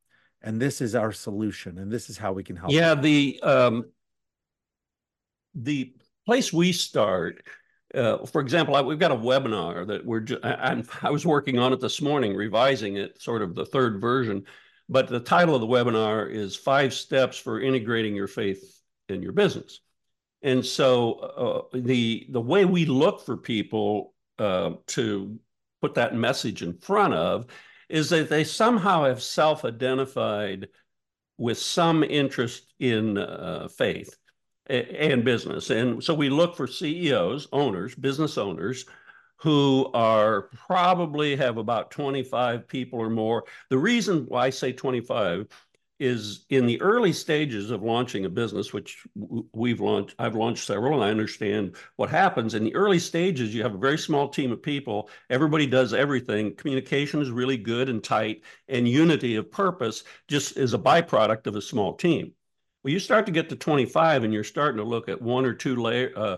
and 0.43 0.61
this 0.61 0.81
is 0.81 0.95
our 0.95 1.13
solution 1.13 1.79
and 1.79 1.91
this 1.91 2.11
is 2.11 2.19
how 2.19 2.33
we 2.33 2.43
can 2.43 2.57
help 2.57 2.73
yeah 2.73 2.95
you. 2.95 3.01
the 3.01 3.41
um 3.43 3.85
the 5.55 5.93
place 6.27 6.53
we 6.53 6.73
start 6.73 7.43
uh, 7.95 8.25
for 8.25 8.41
example, 8.41 8.75
I, 8.75 8.81
we've 8.81 8.99
got 8.99 9.11
a 9.11 9.17
webinar 9.17 9.87
that 9.87 10.03
we're. 10.03 10.21
Ju- 10.21 10.41
I, 10.43 10.83
I, 11.03 11.11
was 11.11 11.27
working 11.27 11.59
on 11.59 11.75
it 11.75 11.81
this 11.81 12.01
morning, 12.01 12.35
revising 12.35 12.97
it, 12.97 13.21
sort 13.21 13.43
of 13.43 13.55
the 13.55 13.67
third 13.67 14.01
version. 14.01 14.45
But 14.89 15.09
the 15.09 15.21
title 15.21 15.55
of 15.55 15.61
the 15.61 15.67
webinar 15.67 16.31
is 16.31 16.57
Five 16.57 16.93
Steps 16.93 17.39
for 17.39 17.61
Integrating 17.61 18.15
Your 18.15 18.27
Faith 18.27 18.81
in 19.09 19.23
Your 19.23 19.33
Business. 19.33 19.81
And 20.43 20.65
so 20.65 21.69
uh, 21.73 21.79
the 21.79 22.27
the 22.31 22.41
way 22.41 22.65
we 22.65 22.85
look 22.85 23.25
for 23.25 23.37
people 23.37 24.13
uh, 24.39 24.73
to 24.89 25.39
put 25.81 25.95
that 25.95 26.15
message 26.15 26.63
in 26.63 26.75
front 26.75 27.15
of 27.15 27.47
is 27.89 28.09
that 28.11 28.29
they 28.29 28.45
somehow 28.45 29.05
have 29.05 29.23
self-identified 29.23 30.69
with 31.39 31.59
some 31.59 32.03
interest 32.03 32.73
in 32.79 33.19
uh, 33.19 33.69
faith 33.69 34.17
and 34.67 35.25
business. 35.25 35.71
And 35.71 36.03
so 36.03 36.15
we 36.15 36.31
look 36.31 36.57
for 36.57 36.67
CEOs, 36.67 37.49
owners, 37.53 37.95
business 37.95 38.39
owners 38.39 38.87
who 39.43 39.91
are 39.93 40.43
probably 40.43 41.35
have 41.35 41.57
about 41.57 41.91
25 41.91 42.69
people 42.69 43.01
or 43.01 43.11
more. 43.11 43.45
The 43.71 43.79
reason 43.79 44.25
why 44.29 44.47
I 44.47 44.51
say 44.51 44.73
25 44.73 45.49
is 45.99 46.47
in 46.49 46.67
the 46.67 46.81
early 46.81 47.13
stages 47.13 47.73
of 47.73 47.83
launching 47.83 48.25
a 48.25 48.29
business, 48.29 48.73
which 48.73 49.05
we've 49.53 49.81
launched, 49.81 50.15
I've 50.19 50.37
launched 50.37 50.65
several, 50.65 50.95
and 50.95 51.05
I 51.05 51.11
understand 51.11 51.75
what 51.97 52.09
happens. 52.09 52.55
In 52.55 52.63
the 52.63 52.75
early 52.77 53.01
stages, 53.01 53.53
you 53.53 53.65
have 53.65 53.75
a 53.75 53.79
very 53.79 53.99
small 53.99 54.29
team 54.29 54.53
of 54.53 54.63
people. 54.63 55.11
Everybody 55.29 55.67
does 55.67 55.93
everything. 55.93 56.55
Communication 56.55 57.21
is 57.21 57.31
really 57.33 57.57
good 57.57 57.89
and 57.89 58.03
tight, 58.03 58.43
and 58.69 58.89
unity 58.89 59.35
of 59.35 59.51
purpose 59.51 60.05
just 60.29 60.57
is 60.57 60.73
a 60.73 60.79
byproduct 60.79 61.49
of 61.49 61.57
a 61.57 61.63
small 61.63 61.95
team. 61.95 62.33
Well, 62.85 62.93
you 62.93 62.99
start 62.99 63.27
to 63.27 63.33
get 63.33 63.49
to 63.49 63.57
25, 63.57 64.25
and 64.25 64.33
you're 64.33 64.45
starting 64.45 64.79
to 64.79 64.85
look 64.85 65.09
at 65.09 65.23
one 65.23 65.45
or 65.45 65.55
two 65.55 65.77
layer, 65.77 66.13
uh, 66.17 66.37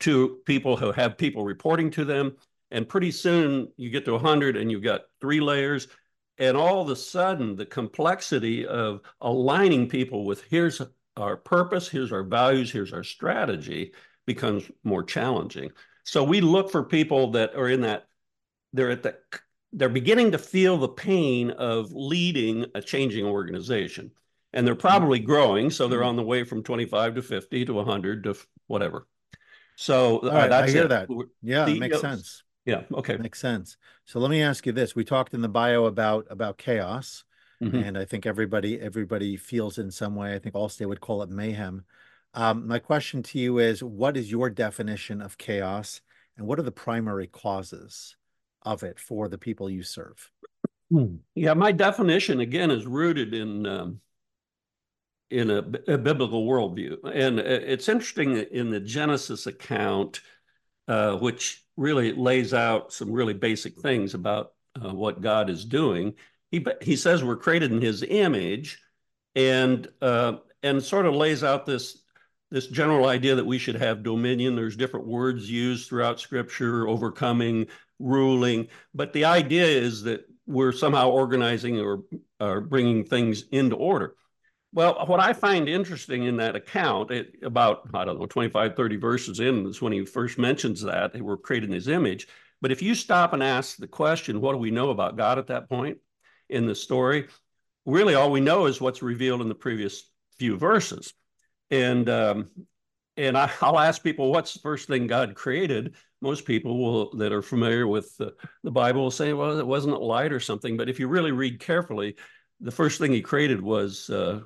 two 0.00 0.40
people 0.46 0.76
who 0.76 0.92
have 0.92 1.18
people 1.18 1.44
reporting 1.44 1.90
to 1.92 2.04
them, 2.04 2.36
and 2.70 2.88
pretty 2.88 3.10
soon 3.10 3.68
you 3.76 3.90
get 3.90 4.04
to 4.04 4.12
100, 4.12 4.56
and 4.56 4.70
you've 4.70 4.82
got 4.82 5.02
three 5.20 5.40
layers 5.40 5.88
and 6.38 6.56
all 6.56 6.82
of 6.82 6.88
a 6.88 6.96
sudden, 6.96 7.56
the 7.56 7.66
complexity 7.66 8.66
of 8.66 9.00
aligning 9.20 9.88
people 9.88 10.24
with 10.24 10.42
here's 10.44 10.82
our 11.16 11.36
purpose, 11.36 11.88
here's 11.88 12.12
our 12.12 12.24
values, 12.24 12.72
here's 12.72 12.92
our 12.92 13.04
strategy 13.04 13.92
becomes 14.26 14.64
more 14.82 15.04
challenging. 15.04 15.70
So 16.02 16.24
we 16.24 16.40
look 16.40 16.70
for 16.70 16.82
people 16.82 17.32
that 17.32 17.54
are 17.54 17.68
in 17.68 17.82
that, 17.82 18.08
they're 18.72 18.90
at 18.90 19.04
the, 19.04 19.16
they're 19.72 19.88
beginning 19.88 20.32
to 20.32 20.38
feel 20.38 20.76
the 20.76 20.88
pain 20.88 21.50
of 21.52 21.92
leading 21.92 22.66
a 22.74 22.82
changing 22.82 23.26
organization. 23.26 24.10
And 24.52 24.66
they're 24.66 24.74
mm-hmm. 24.74 24.80
probably 24.80 25.18
growing. 25.20 25.70
So 25.70 25.86
they're 25.86 26.00
mm-hmm. 26.00 26.08
on 26.08 26.16
the 26.16 26.22
way 26.24 26.42
from 26.42 26.62
25 26.62 27.16
to 27.16 27.22
50 27.22 27.64
to 27.66 27.72
100 27.74 28.24
to 28.24 28.36
whatever. 28.66 29.06
So 29.76 30.18
uh, 30.18 30.30
right, 30.30 30.52
I 30.52 30.68
hear 30.68 30.84
it. 30.84 30.88
that. 30.88 31.08
Yeah, 31.42 31.66
it 31.66 31.78
makes 31.78 32.00
sense. 32.00 32.42
Yeah. 32.64 32.82
Okay. 32.92 33.16
Makes 33.16 33.40
sense. 33.40 33.76
So 34.06 34.18
let 34.20 34.30
me 34.30 34.42
ask 34.42 34.64
you 34.66 34.72
this. 34.72 34.94
We 34.94 35.04
talked 35.04 35.34
in 35.34 35.42
the 35.42 35.48
bio 35.48 35.84
about 35.84 36.26
about 36.30 36.58
chaos. 36.58 37.24
Mm-hmm. 37.62 37.76
And 37.76 37.98
I 37.98 38.04
think 38.04 38.26
everybody 38.26 38.80
everybody 38.80 39.36
feels 39.36 39.78
in 39.78 39.90
some 39.90 40.16
way. 40.16 40.34
I 40.34 40.38
think 40.38 40.54
Allstate 40.54 40.88
would 40.88 41.00
call 41.00 41.22
it 41.22 41.30
mayhem. 41.30 41.84
Um, 42.34 42.66
my 42.66 42.80
question 42.80 43.22
to 43.22 43.38
you 43.38 43.58
is 43.58 43.82
what 43.82 44.16
is 44.16 44.30
your 44.30 44.50
definition 44.50 45.22
of 45.22 45.38
chaos 45.38 46.00
and 46.36 46.46
what 46.46 46.58
are 46.58 46.62
the 46.62 46.72
primary 46.72 47.28
causes 47.28 48.16
of 48.62 48.82
it 48.82 48.98
for 48.98 49.28
the 49.28 49.38
people 49.38 49.70
you 49.70 49.84
serve? 49.84 50.30
Hmm. 50.90 51.16
Yeah, 51.34 51.54
my 51.54 51.70
definition 51.70 52.40
again 52.40 52.70
is 52.70 52.86
rooted 52.86 53.34
in 53.34 53.66
um, 53.66 54.00
in 55.34 55.50
a, 55.50 55.58
a, 55.92 55.98
biblical 55.98 56.46
worldview, 56.46 56.96
and 57.12 57.40
uh, 57.40 57.42
it's 57.42 57.88
interesting 57.88 58.36
in 58.36 58.70
the 58.70 58.78
Genesis 58.78 59.46
account, 59.48 60.20
uh, 60.86 61.16
which 61.16 61.64
really 61.76 62.12
lays 62.12 62.54
out 62.54 62.92
some 62.92 63.10
really 63.10 63.34
basic 63.34 63.76
things 63.80 64.14
about 64.14 64.52
uh, 64.80 64.94
what 64.94 65.20
God 65.20 65.50
is 65.50 65.64
doing. 65.64 66.14
He 66.52 66.64
he 66.80 66.94
says 66.94 67.24
we're 67.24 67.36
created 67.36 67.72
in 67.72 67.80
His 67.80 68.04
image, 68.04 68.80
and 69.34 69.88
uh, 70.00 70.36
and 70.62 70.80
sort 70.80 71.06
of 71.06 71.14
lays 71.14 71.42
out 71.42 71.66
this 71.66 72.02
this 72.52 72.68
general 72.68 73.06
idea 73.06 73.34
that 73.34 73.46
we 73.46 73.58
should 73.58 73.76
have 73.76 74.04
dominion. 74.04 74.54
There's 74.54 74.76
different 74.76 75.08
words 75.08 75.50
used 75.50 75.88
throughout 75.88 76.20
Scripture: 76.20 76.86
overcoming, 76.86 77.66
ruling. 77.98 78.68
But 78.94 79.12
the 79.12 79.24
idea 79.24 79.66
is 79.66 80.04
that 80.04 80.26
we're 80.46 80.72
somehow 80.72 81.10
organizing 81.10 81.80
or, 81.80 82.04
or 82.38 82.60
bringing 82.60 83.04
things 83.04 83.44
into 83.50 83.74
order. 83.74 84.14
Well, 84.74 85.04
what 85.06 85.20
I 85.20 85.32
find 85.32 85.68
interesting 85.68 86.24
in 86.24 86.36
that 86.38 86.56
account, 86.56 87.12
it, 87.12 87.36
about, 87.44 87.88
I 87.94 88.04
don't 88.04 88.18
know, 88.18 88.26
25, 88.26 88.74
30 88.74 88.96
verses 88.96 89.38
in, 89.38 89.66
is 89.66 89.80
when 89.80 89.92
he 89.92 90.04
first 90.04 90.36
mentions 90.36 90.82
that 90.82 91.12
they 91.12 91.20
were 91.20 91.36
created 91.36 91.68
in 91.68 91.74
his 91.74 91.86
image. 91.86 92.26
But 92.60 92.72
if 92.72 92.82
you 92.82 92.96
stop 92.96 93.32
and 93.32 93.42
ask 93.42 93.76
the 93.76 93.86
question, 93.86 94.40
what 94.40 94.52
do 94.52 94.58
we 94.58 94.72
know 94.72 94.90
about 94.90 95.16
God 95.16 95.38
at 95.38 95.46
that 95.46 95.68
point 95.68 95.98
in 96.48 96.66
the 96.66 96.74
story? 96.74 97.28
Really, 97.86 98.14
all 98.14 98.32
we 98.32 98.40
know 98.40 98.66
is 98.66 98.80
what's 98.80 99.00
revealed 99.00 99.42
in 99.42 99.48
the 99.48 99.54
previous 99.54 100.10
few 100.38 100.56
verses. 100.56 101.14
And 101.70 102.08
um, 102.08 102.50
and 103.16 103.38
I, 103.38 103.48
will 103.62 103.78
ask 103.78 104.02
people, 104.02 104.32
what's 104.32 104.54
the 104.54 104.60
first 104.60 104.88
thing 104.88 105.06
God 105.06 105.36
created? 105.36 105.94
Most 106.20 106.46
people 106.46 106.78
will, 106.78 107.18
that 107.18 107.32
are 107.32 107.42
familiar 107.42 107.86
with 107.86 108.16
the, 108.16 108.34
the 108.64 108.72
Bible 108.72 109.02
will 109.02 109.10
say, 109.12 109.32
well, 109.34 109.56
it 109.56 109.66
wasn't 109.66 110.00
light 110.02 110.32
or 110.32 110.40
something. 110.40 110.76
But 110.76 110.88
if 110.88 110.98
you 110.98 111.06
really 111.06 111.30
read 111.30 111.60
carefully, 111.60 112.16
the 112.60 112.72
first 112.72 112.98
thing 112.98 113.12
he 113.12 113.20
created 113.20 113.60
was 113.60 114.10
uh, 114.10 114.40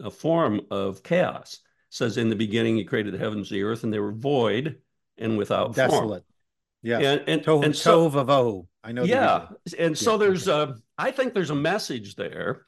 a 0.00 0.10
form 0.10 0.62
of 0.70 1.02
chaos. 1.02 1.54
It 1.54 1.60
says 1.90 2.16
in 2.16 2.28
the 2.28 2.36
beginning, 2.36 2.76
he 2.76 2.84
created 2.84 3.14
the 3.14 3.18
heavens, 3.18 3.48
the 3.48 3.62
earth, 3.62 3.84
and 3.84 3.92
they 3.92 4.00
were 4.00 4.12
void 4.12 4.78
and 5.18 5.38
without 5.38 5.74
Desolate. 5.74 6.24
Form. 6.24 6.34
Yeah. 6.82 6.98
And, 6.98 7.22
and, 7.26 7.42
Tov, 7.42 7.64
and 7.64 7.74
so, 7.74 8.10
Tov 8.10 8.66
I 8.82 8.92
know. 8.92 9.04
Yeah. 9.04 9.48
And 9.78 9.96
so 9.96 10.12
yeah. 10.12 10.18
there's 10.18 10.48
a, 10.48 10.76
I 10.98 11.10
think 11.10 11.32
there's 11.32 11.50
a 11.50 11.54
message 11.54 12.16
there 12.16 12.66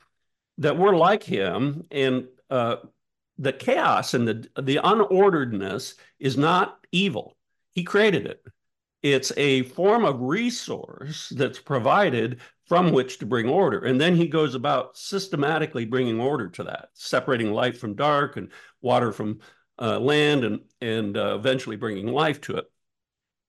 that 0.58 0.78
we're 0.78 0.96
like 0.96 1.22
him 1.22 1.84
and 1.90 2.26
uh, 2.48 2.76
the 3.38 3.52
chaos 3.52 4.14
and 4.14 4.26
the, 4.26 4.48
the 4.60 4.76
unorderedness 4.76 5.94
is 6.18 6.38
not 6.38 6.78
evil. 6.92 7.36
He 7.72 7.84
created 7.84 8.26
it. 8.26 8.42
It's 9.02 9.32
a 9.36 9.62
form 9.62 10.04
of 10.04 10.20
resource 10.20 11.28
that's 11.36 11.58
provided 11.58 12.40
from 12.66 12.92
which 12.92 13.18
to 13.18 13.26
bring 13.26 13.48
order. 13.48 13.80
And 13.80 14.00
then 14.00 14.16
he 14.16 14.26
goes 14.26 14.54
about 14.54 14.96
systematically 14.96 15.84
bringing 15.84 16.20
order 16.20 16.48
to 16.48 16.64
that, 16.64 16.88
separating 16.94 17.52
light 17.52 17.76
from 17.76 17.94
dark 17.94 18.36
and 18.36 18.50
water 18.80 19.12
from 19.12 19.40
uh, 19.80 19.98
land 20.00 20.44
and, 20.44 20.60
and 20.80 21.16
uh, 21.16 21.36
eventually 21.36 21.76
bringing 21.76 22.08
life 22.08 22.40
to 22.42 22.56
it. 22.56 22.64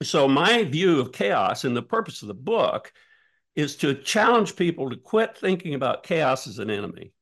So, 0.03 0.27
my 0.27 0.63
view 0.63 0.99
of 0.99 1.11
chaos 1.11 1.63
and 1.63 1.75
the 1.75 1.81
purpose 1.81 2.21
of 2.21 2.27
the 2.27 2.35
book 2.35 2.93
is 3.55 3.75
to 3.77 3.95
challenge 3.95 4.55
people 4.55 4.91
to 4.91 4.95
quit 4.95 5.35
thinking 5.35 5.73
about 5.73 6.03
chaos 6.03 6.45
as 6.45 6.59
an 6.59 6.69
enemy. 6.69 7.13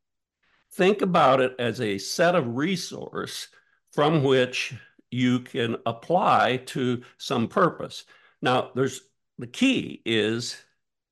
Think 0.74 1.02
about 1.02 1.40
it 1.40 1.56
as 1.58 1.80
a 1.80 1.98
set 1.98 2.36
of 2.36 2.58
resource 2.58 3.48
from 3.94 4.24
which 4.25 4.74
you 5.10 5.40
can 5.40 5.78
apply 5.86 6.58
to 6.66 7.04
some 7.18 7.48
purpose. 7.48 8.04
Now, 8.42 8.72
there's 8.75 9.00
the 9.38 9.48
key 9.48 10.02
is 10.06 10.58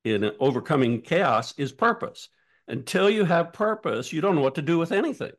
in 0.04 0.30
overcoming 0.38 1.00
chaos 1.00 1.54
is 1.58 1.72
purpose. 1.72 2.28
Until 2.68 3.10
you 3.10 3.24
have 3.24 3.52
purpose, 3.52 4.12
you 4.12 4.20
don't 4.20 4.36
know 4.36 4.42
what 4.42 4.54
to 4.54 4.62
do 4.62 4.78
with 4.78 4.92
anything. 4.92 5.32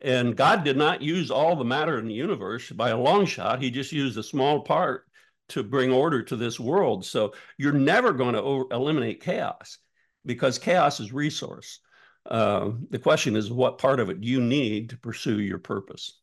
And 0.00 0.36
God 0.36 0.64
did 0.64 0.76
not 0.76 1.00
use 1.00 1.30
all 1.30 1.54
the 1.54 1.64
matter 1.64 1.98
in 1.98 2.08
the 2.08 2.14
universe 2.14 2.70
by 2.70 2.90
a 2.90 2.98
long 2.98 3.24
shot. 3.24 3.62
He 3.62 3.70
just 3.70 3.92
used 3.92 4.18
a 4.18 4.22
small 4.22 4.60
part 4.60 5.06
to 5.50 5.62
bring 5.62 5.92
order 5.92 6.22
to 6.24 6.36
this 6.36 6.58
world. 6.58 7.04
So 7.04 7.34
you're 7.56 7.72
never 7.72 8.12
going 8.12 8.34
to 8.34 8.74
eliminate 8.74 9.22
chaos 9.22 9.78
because 10.26 10.58
chaos 10.58 10.98
is 10.98 11.12
resource. 11.12 11.80
Uh, 12.26 12.70
the 12.90 12.98
question 12.98 13.36
is, 13.36 13.50
what 13.50 13.78
part 13.78 14.00
of 14.00 14.10
it 14.10 14.20
do 14.20 14.28
you 14.28 14.40
need 14.40 14.90
to 14.90 14.98
pursue 14.98 15.40
your 15.40 15.58
purpose? 15.58 16.18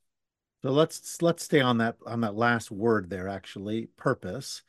So 0.62 0.72
let's 0.72 1.22
let's 1.22 1.44
stay 1.44 1.62
on 1.62 1.78
that 1.78 1.98
on 2.06 2.22
that 2.22 2.36
last 2.36 2.70
word 2.72 3.10
there. 3.10 3.30
Actually, 3.30 3.88
purpose. 3.98 4.62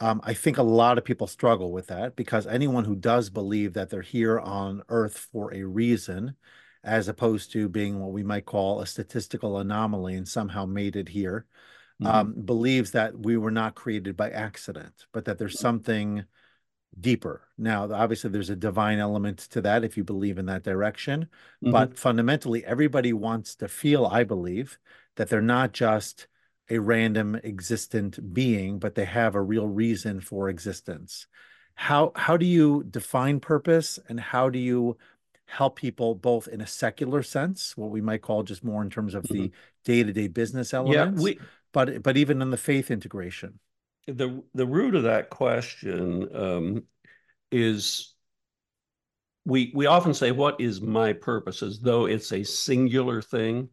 Um, 0.00 0.20
I 0.22 0.34
think 0.34 0.58
a 0.58 0.62
lot 0.62 0.98
of 0.98 1.04
people 1.04 1.26
struggle 1.26 1.72
with 1.72 1.88
that 1.88 2.14
because 2.14 2.46
anyone 2.46 2.84
who 2.84 2.94
does 2.94 3.30
believe 3.30 3.74
that 3.74 3.90
they're 3.90 4.02
here 4.02 4.38
on 4.38 4.82
Earth 4.88 5.28
for 5.32 5.52
a 5.52 5.64
reason, 5.64 6.36
as 6.84 7.08
opposed 7.08 7.52
to 7.52 7.68
being 7.68 7.98
what 7.98 8.12
we 8.12 8.22
might 8.22 8.46
call 8.46 8.80
a 8.80 8.86
statistical 8.86 9.58
anomaly 9.58 10.14
and 10.14 10.28
somehow 10.28 10.64
made 10.64 10.94
it 10.94 11.08
here, 11.08 11.46
mm-hmm. 12.00 12.14
um, 12.14 12.34
believes 12.44 12.92
that 12.92 13.18
we 13.18 13.36
were 13.36 13.50
not 13.50 13.74
created 13.74 14.16
by 14.16 14.30
accident, 14.30 15.06
but 15.12 15.24
that 15.24 15.38
there's 15.38 15.58
something 15.58 16.24
deeper. 17.00 17.42
Now, 17.56 17.92
obviously, 17.92 18.30
there's 18.30 18.50
a 18.50 18.56
divine 18.56 18.98
element 18.98 19.38
to 19.50 19.60
that 19.62 19.84
if 19.84 19.96
you 19.96 20.04
believe 20.04 20.38
in 20.38 20.46
that 20.46 20.62
direction. 20.62 21.28
Mm-hmm. 21.62 21.72
But 21.72 21.98
fundamentally, 21.98 22.64
everybody 22.64 23.12
wants 23.12 23.56
to 23.56 23.68
feel, 23.68 24.06
I 24.06 24.24
believe, 24.24 24.78
that 25.16 25.28
they're 25.28 25.42
not 25.42 25.72
just 25.72 26.28
a 26.70 26.78
random 26.78 27.34
existent 27.44 28.34
being, 28.34 28.78
but 28.78 28.94
they 28.94 29.04
have 29.04 29.34
a 29.34 29.42
real 29.42 29.66
reason 29.66 30.20
for 30.20 30.48
existence. 30.48 31.26
How 31.74 32.12
how 32.16 32.36
do 32.36 32.46
you 32.46 32.84
define 32.90 33.40
purpose 33.40 33.98
and 34.08 34.18
how 34.18 34.48
do 34.50 34.58
you 34.58 34.96
help 35.46 35.76
people 35.76 36.14
both 36.14 36.46
in 36.46 36.60
a 36.60 36.66
secular 36.66 37.22
sense, 37.22 37.76
what 37.76 37.90
we 37.90 38.00
might 38.00 38.20
call 38.20 38.42
just 38.42 38.62
more 38.62 38.82
in 38.82 38.90
terms 38.90 39.14
of 39.14 39.22
mm-hmm. 39.24 39.44
the 39.44 39.52
day-to-day 39.84 40.28
business 40.28 40.74
elements, 40.74 41.20
yeah, 41.20 41.24
we, 41.24 41.38
but 41.72 42.02
but 42.02 42.16
even 42.16 42.42
in 42.42 42.50
the 42.50 42.56
faith 42.56 42.90
integration? 42.90 43.58
The 44.06 44.42
the 44.54 44.66
root 44.66 44.94
of 44.94 45.04
that 45.04 45.30
question 45.30 46.28
um, 46.34 46.84
is 47.50 48.14
we 49.44 49.72
we 49.74 49.86
often 49.86 50.12
say, 50.14 50.32
"What 50.32 50.60
is 50.60 50.80
my 50.80 51.14
purpose?" 51.14 51.62
as 51.62 51.80
though 51.80 52.06
it's 52.06 52.32
a 52.32 52.42
singular 52.42 53.22
thing. 53.22 53.70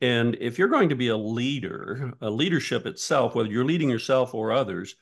And 0.00 0.36
if 0.40 0.58
you're 0.58 0.68
going 0.68 0.90
to 0.90 0.96
be 0.96 1.08
a 1.08 1.16
leader, 1.16 2.12
a 2.20 2.30
leadership 2.30 2.86
itself, 2.86 3.34
whether 3.34 3.48
you're 3.48 3.64
leading 3.64 3.90
yourself 3.90 4.34
or 4.34 4.52
others, 4.52 4.94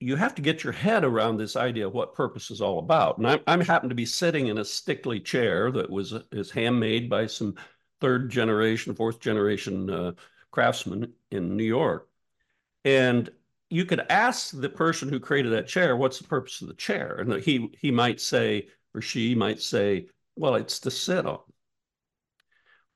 you 0.00 0.16
have 0.16 0.34
to 0.34 0.42
get 0.42 0.64
your 0.64 0.72
head 0.72 1.04
around 1.04 1.36
this 1.36 1.56
idea 1.56 1.86
of 1.86 1.94
what 1.94 2.14
purpose 2.14 2.50
is 2.50 2.60
all 2.60 2.78
about. 2.80 3.18
And 3.18 3.26
I, 3.26 3.40
I 3.46 3.62
happen 3.64 3.88
to 3.88 3.94
be 3.94 4.04
sitting 4.04 4.48
in 4.48 4.58
a 4.58 4.64
Stickley 4.64 5.24
chair 5.24 5.70
that 5.72 5.88
was 5.88 6.14
is 6.32 6.50
handmade 6.50 7.08
by 7.08 7.26
some 7.26 7.54
third 8.00 8.28
generation, 8.30 8.94
fourth 8.94 9.20
generation 9.20 9.88
uh, 9.88 10.12
craftsmen 10.50 11.12
in 11.30 11.56
New 11.56 11.64
York. 11.64 12.08
And 12.84 13.30
you 13.70 13.84
could 13.84 14.00
ask 14.10 14.50
the 14.60 14.68
person 14.68 15.08
who 15.08 15.18
created 15.18 15.52
that 15.52 15.66
chair, 15.66 15.96
what's 15.96 16.18
the 16.18 16.28
purpose 16.28 16.60
of 16.60 16.68
the 16.68 16.74
chair? 16.74 17.16
And 17.16 17.42
he 17.42 17.70
he 17.78 17.90
might 17.90 18.20
say, 18.20 18.68
or 18.94 19.00
she 19.00 19.34
might 19.34 19.62
say, 19.62 20.08
well, 20.36 20.56
it's 20.56 20.80
to 20.80 20.90
sit 20.90 21.24
on. 21.24 21.40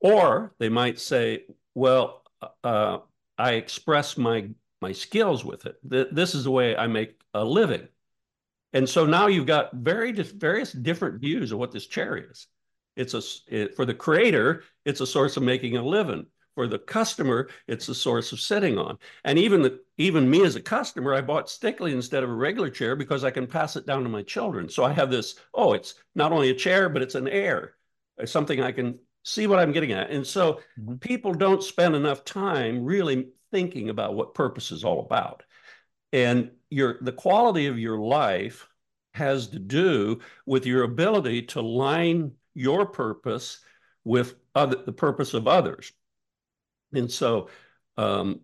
Or 0.00 0.54
they 0.58 0.68
might 0.68 0.98
say, 0.98 1.44
well, 1.74 2.22
uh, 2.64 2.98
I 3.38 3.52
express 3.52 4.16
my 4.16 4.50
my 4.82 4.92
skills 4.92 5.44
with 5.44 5.66
it. 5.66 5.76
This 5.82 6.34
is 6.34 6.44
the 6.44 6.50
way 6.50 6.74
I 6.74 6.86
make 6.86 7.20
a 7.34 7.44
living. 7.44 7.86
And 8.72 8.88
so 8.88 9.04
now 9.04 9.26
you've 9.26 9.46
got 9.46 9.74
very 9.74 10.12
various 10.12 10.72
different 10.72 11.20
views 11.20 11.52
of 11.52 11.58
what 11.58 11.72
this 11.72 11.86
chair 11.86 12.16
is. 12.30 12.46
It's 12.96 13.14
a 13.14 13.22
it, 13.46 13.76
for 13.76 13.84
the 13.84 13.94
creator, 13.94 14.64
it's 14.84 15.00
a 15.00 15.06
source 15.06 15.36
of 15.36 15.42
making 15.42 15.76
a 15.76 15.82
living. 15.82 16.26
For 16.54 16.66
the 16.66 16.78
customer, 16.78 17.48
it's 17.68 17.88
a 17.88 17.94
source 17.94 18.32
of 18.32 18.40
sitting 18.40 18.76
on. 18.76 18.98
And 19.24 19.38
even 19.38 19.62
the 19.62 19.80
even 19.98 20.28
me 20.28 20.44
as 20.44 20.56
a 20.56 20.60
customer, 20.62 21.14
I 21.14 21.20
bought 21.20 21.46
Stickley 21.46 21.92
instead 21.92 22.22
of 22.22 22.30
a 22.30 22.34
regular 22.34 22.70
chair 22.70 22.96
because 22.96 23.22
I 23.24 23.30
can 23.30 23.46
pass 23.46 23.76
it 23.76 23.86
down 23.86 24.02
to 24.02 24.08
my 24.08 24.22
children. 24.22 24.68
So 24.68 24.84
I 24.84 24.92
have 24.92 25.10
this. 25.10 25.36
Oh, 25.54 25.72
it's 25.74 25.94
not 26.14 26.32
only 26.32 26.50
a 26.50 26.54
chair, 26.54 26.88
but 26.88 27.02
it's 27.02 27.14
an 27.14 27.28
air, 27.28 27.74
it's 28.18 28.32
something 28.32 28.60
I 28.60 28.72
can 28.72 28.98
see 29.22 29.46
what 29.46 29.58
I'm 29.58 29.72
getting 29.72 29.92
at. 29.92 30.10
And 30.10 30.26
so 30.26 30.60
mm-hmm. 30.78 30.96
people 30.96 31.32
don't 31.32 31.62
spend 31.62 31.94
enough 31.94 32.24
time 32.24 32.84
really 32.84 33.28
thinking 33.50 33.88
about 33.88 34.14
what 34.14 34.34
purpose 34.34 34.70
is 34.70 34.84
all 34.84 35.00
about. 35.00 35.42
And 36.12 36.50
your 36.70 36.98
the 37.00 37.12
quality 37.12 37.66
of 37.66 37.78
your 37.78 37.98
life 37.98 38.68
has 39.14 39.48
to 39.48 39.58
do 39.58 40.20
with 40.46 40.66
your 40.66 40.84
ability 40.84 41.42
to 41.42 41.60
line 41.60 42.32
your 42.54 42.86
purpose 42.86 43.60
with 44.04 44.34
other, 44.54 44.76
the 44.84 44.92
purpose 44.92 45.34
of 45.34 45.46
others. 45.46 45.92
And 46.92 47.10
so 47.10 47.48
um, 47.96 48.40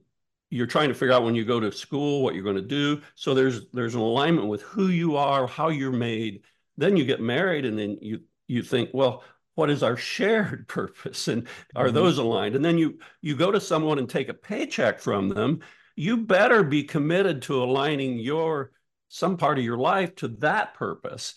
you're 0.51 0.67
trying 0.67 0.89
to 0.89 0.95
figure 0.95 1.15
out 1.15 1.25
when 1.25 1.35
you 1.35 1.45
go 1.45 1.61
to 1.61 1.73
school 1.73 2.23
what 2.23 2.35
you're 2.35 2.45
going 2.45 2.57
to 2.57 2.63
do. 2.63 3.01
So 3.15 3.35
there's 3.35 3.67
there's 3.73 3.95
an 3.95 4.01
alignment 4.01 4.49
with 4.49 4.63
who 4.63 4.89
you 4.89 5.17
are, 5.17 5.47
how 5.47 5.69
you're 5.69 5.93
made. 5.93 6.43
Then 6.77 6.97
you 6.97 7.05
get 7.05 7.21
married, 7.21 7.65
and 7.65 7.79
then 7.79 7.99
you 8.01 8.21
you 8.47 8.63
think, 8.63 8.91
well, 8.93 9.25
what 9.57 9.71
is 9.71 9.83
our 9.83 9.97
shared 9.97 10.69
purpose 10.69 11.27
and 11.27 11.49
are 11.75 11.87
mm-hmm. 11.87 11.97
those 11.97 12.19
aligned 12.19 12.55
and 12.55 12.65
then 12.65 12.79
you 12.79 12.99
you 13.21 13.35
go 13.35 13.51
to 13.51 13.61
someone 13.61 13.99
and 13.99 14.09
take 14.09 14.29
a 14.29 14.35
paycheck 14.35 15.01
from 15.01 15.29
them 15.29 15.61
you 15.97 16.17
better 16.19 16.63
be 16.63 16.85
committed 16.85 17.43
to 17.43 17.63
aligning 17.63 18.19
your 18.19 18.71
some 19.09 19.37
part 19.37 19.59
of 19.59 19.65
your 19.65 19.79
life 19.79 20.15
to 20.15 20.29
that 20.29 20.75
purpose 20.75 21.35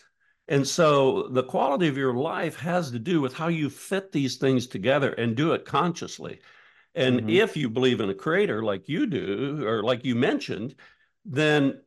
and 0.48 0.68
so 0.68 1.28
the 1.30 1.44
quality 1.44 1.88
of 1.88 1.98
your 1.98 2.14
life 2.14 2.56
has 2.56 2.92
to 2.92 3.00
do 3.00 3.22
with 3.22 3.34
how 3.34 3.48
you 3.48 3.70
fit 3.70 4.12
these 4.12 4.38
things 4.38 4.68
together 4.68 5.12
and 5.14 5.36
do 5.36 5.54
it 5.54 5.66
consciously 5.66 6.40
and 6.94 7.22
mm-hmm. 7.22 7.30
if 7.30 7.58
you 7.58 7.70
believe 7.70 8.02
in 8.02 8.10
a 8.10 8.16
creator 8.16 8.64
like 8.64 8.90
you 8.90 9.08
do 9.08 9.66
or 9.66 9.82
like 9.82 10.06
you 10.06 10.16
mentioned 10.16 10.76
then 11.26 11.80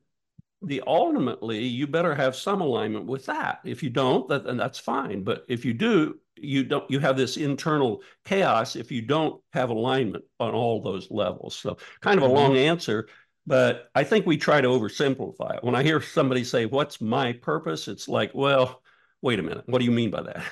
the 0.62 0.83
ultimately 0.87 1.64
you 1.64 1.87
better 1.87 2.14
have 2.14 2.37
some 2.37 2.61
alignment 2.61 3.07
with 3.07 3.27
that. 3.27 3.61
If 3.64 3.83
you 3.83 3.90
don't 3.90 4.29
that, 4.29 4.44
then 4.44 4.57
that's 4.57 4.79
fine. 4.79 5.25
But 5.25 5.44
if 5.48 5.64
you 5.64 5.75
do 5.75 6.18
you 6.37 6.64
don't 6.64 6.88
you 6.90 6.98
have 6.98 7.16
this 7.16 7.37
internal 7.37 8.03
chaos 8.25 8.75
if 8.77 8.90
you 8.90 9.03
don't 9.03 9.40
have 9.53 9.70
alignment 9.70 10.25
on 10.40 10.55
all 10.55 10.81
those 10.81 11.11
levels. 11.11 11.55
So 11.55 11.77
kind 12.01 12.18
of 12.18 12.25
a 12.29 12.33
long 12.33 12.51
mm-hmm. 12.51 12.70
answer 12.70 13.09
but 13.44 13.90
i 13.96 14.05
think 14.05 14.25
we 14.25 14.37
try 14.37 14.61
to 14.61 14.68
oversimplify 14.68 15.57
it. 15.57 15.64
When 15.64 15.75
i 15.75 15.83
hear 15.83 16.01
somebody 16.01 16.44
say 16.44 16.66
what's 16.66 17.01
my 17.01 17.33
purpose? 17.33 17.88
it's 17.88 18.09
like 18.09 18.31
well 18.35 18.83
wait 19.20 19.38
a 19.38 19.42
minute. 19.42 19.64
What 19.66 19.79
do 19.79 19.85
you 19.85 19.90
mean 19.90 20.11
by 20.11 20.22
that? 20.22 20.42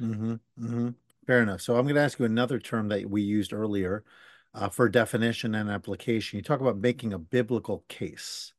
Mm-hmm. 0.00 0.32
Mm-hmm. 0.32 0.88
fair 1.26 1.42
enough. 1.42 1.60
So 1.60 1.76
i'm 1.76 1.84
going 1.84 1.94
to 1.94 2.00
ask 2.02 2.18
you 2.18 2.24
another 2.24 2.58
term 2.58 2.88
that 2.88 3.08
we 3.08 3.22
used 3.22 3.52
earlier 3.52 4.04
uh, 4.54 4.68
for 4.68 4.88
definition 4.88 5.54
and 5.54 5.70
application. 5.70 6.36
You 6.36 6.42
talk 6.42 6.60
about 6.60 6.78
making 6.78 7.12
a 7.12 7.18
biblical 7.18 7.84
case 7.88 8.52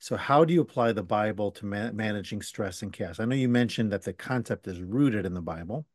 so, 0.00 0.16
how 0.16 0.46
do 0.46 0.54
you 0.54 0.62
apply 0.62 0.92
the 0.92 1.02
Bible 1.02 1.50
to 1.52 1.66
ma- 1.66 1.92
managing 1.92 2.40
stress 2.40 2.80
and 2.80 2.90
chaos? 2.90 3.20
I 3.20 3.26
know 3.26 3.36
you 3.36 3.50
mentioned 3.50 3.92
that 3.92 4.02
the 4.02 4.14
concept 4.14 4.66
is 4.66 4.80
rooted 4.80 5.26
in 5.26 5.34
the 5.34 5.42
Bible, 5.42 5.86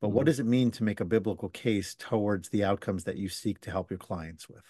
but 0.00 0.08
what 0.08 0.22
mm-hmm. 0.22 0.26
does 0.26 0.40
it 0.40 0.46
mean 0.46 0.72
to 0.72 0.84
make 0.84 1.00
a 1.00 1.04
biblical 1.04 1.48
case 1.48 1.94
towards 1.94 2.48
the 2.48 2.64
outcomes 2.64 3.04
that 3.04 3.16
you 3.16 3.28
seek 3.28 3.60
to 3.60 3.70
help 3.70 3.90
your 3.90 3.98
clients 3.98 4.48
with? 4.48 4.64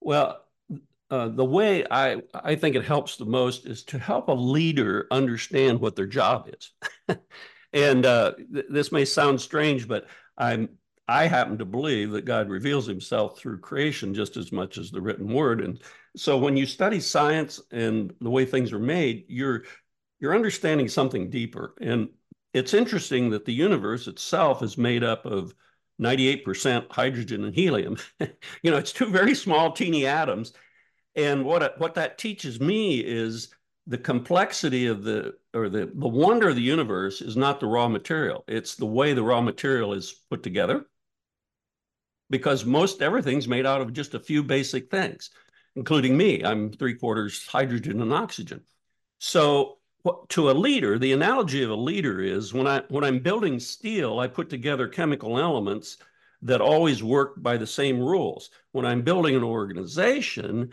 Well, 0.00 0.42
uh, 1.10 1.28
the 1.28 1.44
way 1.44 1.86
I, 1.90 2.20
I 2.34 2.56
think 2.56 2.76
it 2.76 2.84
helps 2.84 3.16
the 3.16 3.24
most 3.24 3.64
is 3.64 3.84
to 3.84 3.98
help 3.98 4.28
a 4.28 4.32
leader 4.32 5.06
understand 5.10 5.80
what 5.80 5.96
their 5.96 6.06
job 6.06 6.50
is. 6.52 7.16
and 7.72 8.04
uh, 8.04 8.34
th- 8.52 8.66
this 8.68 8.92
may 8.92 9.06
sound 9.06 9.40
strange, 9.40 9.88
but 9.88 10.06
I'm 10.36 10.68
I 11.08 11.26
happen 11.26 11.58
to 11.58 11.64
believe 11.64 12.10
that 12.12 12.24
God 12.24 12.48
reveals 12.48 12.86
himself 12.86 13.38
through 13.38 13.60
creation 13.60 14.12
just 14.12 14.36
as 14.36 14.50
much 14.50 14.76
as 14.76 14.90
the 14.90 15.00
written 15.00 15.32
word. 15.32 15.60
And 15.60 15.80
so 16.16 16.38
when 16.38 16.56
you 16.56 16.66
study 16.66 17.00
science 17.00 17.60
and 17.70 18.12
the 18.20 18.30
way 18.30 18.44
things 18.44 18.72
are 18.72 18.78
made, 18.78 19.24
you're 19.28 19.64
you're 20.18 20.34
understanding 20.34 20.88
something 20.88 21.30
deeper. 21.30 21.74
And 21.80 22.08
it's 22.54 22.74
interesting 22.74 23.30
that 23.30 23.44
the 23.44 23.52
universe 23.52 24.06
itself 24.08 24.62
is 24.62 24.78
made 24.78 25.04
up 25.04 25.26
of 25.26 25.54
98% 26.00 26.90
hydrogen 26.90 27.44
and 27.44 27.54
helium. 27.54 27.96
you 28.20 28.70
know, 28.70 28.78
it's 28.78 28.92
two 28.92 29.10
very 29.10 29.34
small, 29.34 29.72
teeny 29.72 30.06
atoms. 30.06 30.52
And 31.14 31.44
what, 31.44 31.78
what 31.78 31.94
that 31.94 32.18
teaches 32.18 32.60
me 32.60 33.00
is 33.00 33.48
the 33.86 33.98
complexity 33.98 34.86
of 34.86 35.04
the, 35.04 35.34
or 35.54 35.68
the, 35.68 35.90
the 35.94 36.08
wonder 36.08 36.48
of 36.48 36.56
the 36.56 36.62
universe 36.62 37.20
is 37.20 37.36
not 37.36 37.60
the 37.60 37.66
raw 37.66 37.88
material. 37.88 38.44
It's 38.48 38.74
the 38.74 38.86
way 38.86 39.12
the 39.12 39.22
raw 39.22 39.40
material 39.40 39.92
is 39.92 40.22
put 40.30 40.42
together. 40.42 40.86
Because 42.28 42.64
most 42.64 43.02
everything's 43.02 43.46
made 43.46 43.66
out 43.66 43.80
of 43.80 43.92
just 43.92 44.14
a 44.14 44.18
few 44.18 44.42
basic 44.42 44.90
things, 44.90 45.30
including 45.76 46.16
me. 46.16 46.42
I'm 46.42 46.72
three 46.72 46.94
quarters 46.94 47.46
hydrogen 47.46 48.02
and 48.02 48.12
oxygen. 48.12 48.62
So 49.18 49.78
to 50.30 50.50
a 50.50 50.52
leader, 50.52 50.98
the 50.98 51.12
analogy 51.12 51.62
of 51.62 51.70
a 51.70 51.74
leader 51.74 52.20
is 52.20 52.52
when 52.52 52.66
I 52.66 52.82
when 52.88 53.04
I'm 53.04 53.18
building 53.20 53.60
steel, 53.60 54.18
I 54.18 54.28
put 54.28 54.48
together 54.48 54.88
chemical 54.88 55.38
elements 55.38 55.98
that 56.42 56.60
always 56.60 57.02
work 57.02 57.34
by 57.42 57.56
the 57.56 57.66
same 57.66 57.98
rules. 58.00 58.50
When 58.72 58.86
I'm 58.86 59.02
building 59.02 59.36
an 59.36 59.42
organization, 59.42 60.70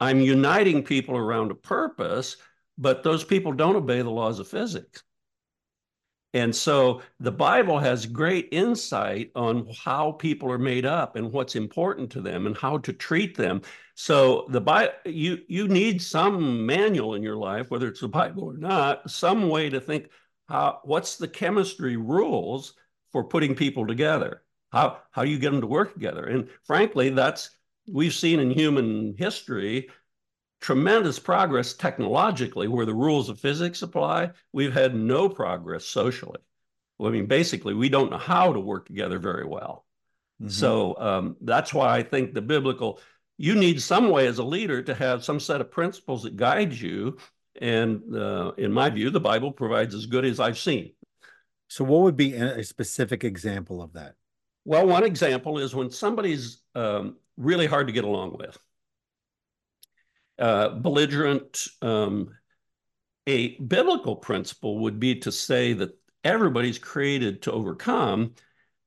I'm 0.00 0.20
uniting 0.20 0.82
people 0.82 1.16
around 1.16 1.50
a 1.50 1.54
purpose, 1.54 2.36
but 2.78 3.02
those 3.02 3.24
people 3.24 3.52
don't 3.52 3.76
obey 3.76 4.02
the 4.02 4.10
laws 4.10 4.38
of 4.38 4.48
physics. 4.48 5.02
And 6.34 6.54
so 6.54 7.02
the 7.20 7.32
Bible 7.32 7.78
has 7.78 8.06
great 8.06 8.48
insight 8.52 9.30
on 9.34 9.68
how 9.84 10.12
people 10.12 10.50
are 10.50 10.58
made 10.58 10.86
up 10.86 11.16
and 11.16 11.30
what's 11.30 11.56
important 11.56 12.10
to 12.12 12.22
them 12.22 12.46
and 12.46 12.56
how 12.56 12.78
to 12.78 12.92
treat 12.92 13.36
them. 13.36 13.60
So 13.94 14.46
the 14.48 14.60
Bible, 14.60 14.94
you 15.04 15.42
you 15.48 15.68
need 15.68 16.00
some 16.00 16.64
manual 16.64 17.14
in 17.14 17.22
your 17.22 17.36
life, 17.36 17.70
whether 17.70 17.88
it's 17.88 18.00
the 18.00 18.08
Bible 18.08 18.44
or 18.44 18.56
not, 18.56 19.10
some 19.10 19.48
way 19.50 19.68
to 19.68 19.80
think 19.80 20.08
how 20.48 20.80
what's 20.84 21.16
the 21.16 21.28
chemistry 21.28 21.96
rules 21.96 22.74
for 23.12 23.24
putting 23.24 23.54
people 23.54 23.86
together. 23.86 24.42
How 24.70 25.00
how 25.10 25.24
do 25.24 25.30
you 25.30 25.38
get 25.38 25.50
them 25.50 25.60
to 25.60 25.66
work 25.66 25.92
together? 25.92 26.24
And 26.24 26.48
frankly, 26.64 27.10
that's 27.10 27.50
we've 27.90 28.14
seen 28.14 28.40
in 28.40 28.50
human 28.50 29.14
history 29.18 29.90
tremendous 30.62 31.18
progress 31.18 31.74
technologically 31.74 32.68
where 32.68 32.86
the 32.86 32.94
rules 32.94 33.28
of 33.28 33.38
physics 33.38 33.82
apply. 33.82 34.30
We've 34.52 34.72
had 34.72 34.94
no 34.94 35.28
progress 35.28 35.84
socially. 35.84 36.38
Well, 36.98 37.10
I 37.10 37.12
mean, 37.12 37.26
basically, 37.26 37.74
we 37.74 37.88
don't 37.88 38.12
know 38.12 38.18
how 38.18 38.52
to 38.52 38.60
work 38.60 38.86
together 38.86 39.18
very 39.18 39.44
well. 39.44 39.84
Mm-hmm. 40.40 40.50
So 40.50 40.96
um, 40.98 41.36
that's 41.40 41.74
why 41.74 41.96
I 41.96 42.04
think 42.04 42.32
the 42.32 42.40
biblical, 42.40 43.00
you 43.36 43.56
need 43.56 43.82
some 43.82 44.08
way 44.08 44.28
as 44.28 44.38
a 44.38 44.44
leader 44.44 44.82
to 44.82 44.94
have 44.94 45.24
some 45.24 45.40
set 45.40 45.60
of 45.60 45.70
principles 45.70 46.22
that 46.22 46.36
guide 46.36 46.72
you. 46.72 47.18
And 47.60 48.16
uh, 48.16 48.52
in 48.56 48.72
my 48.72 48.88
view, 48.88 49.10
the 49.10 49.20
Bible 49.20 49.50
provides 49.50 49.94
as 49.94 50.06
good 50.06 50.24
as 50.24 50.38
I've 50.38 50.58
seen. 50.58 50.92
So, 51.68 51.84
what 51.84 52.02
would 52.02 52.16
be 52.16 52.34
a 52.34 52.62
specific 52.62 53.24
example 53.24 53.82
of 53.82 53.94
that? 53.94 54.14
Well, 54.64 54.86
one 54.86 55.04
example 55.04 55.58
is 55.58 55.74
when 55.74 55.90
somebody's 55.90 56.62
um, 56.74 57.16
really 57.36 57.66
hard 57.66 57.88
to 57.88 57.92
get 57.92 58.04
along 58.04 58.36
with, 58.38 58.56
uh, 60.38 60.70
belligerent. 60.70 61.66
Um, 61.80 62.30
a 63.26 63.56
biblical 63.58 64.16
principle 64.16 64.80
would 64.80 64.98
be 64.98 65.16
to 65.20 65.30
say 65.30 65.72
that 65.74 65.96
everybody's 66.24 66.78
created 66.78 67.42
to 67.42 67.52
overcome, 67.52 68.34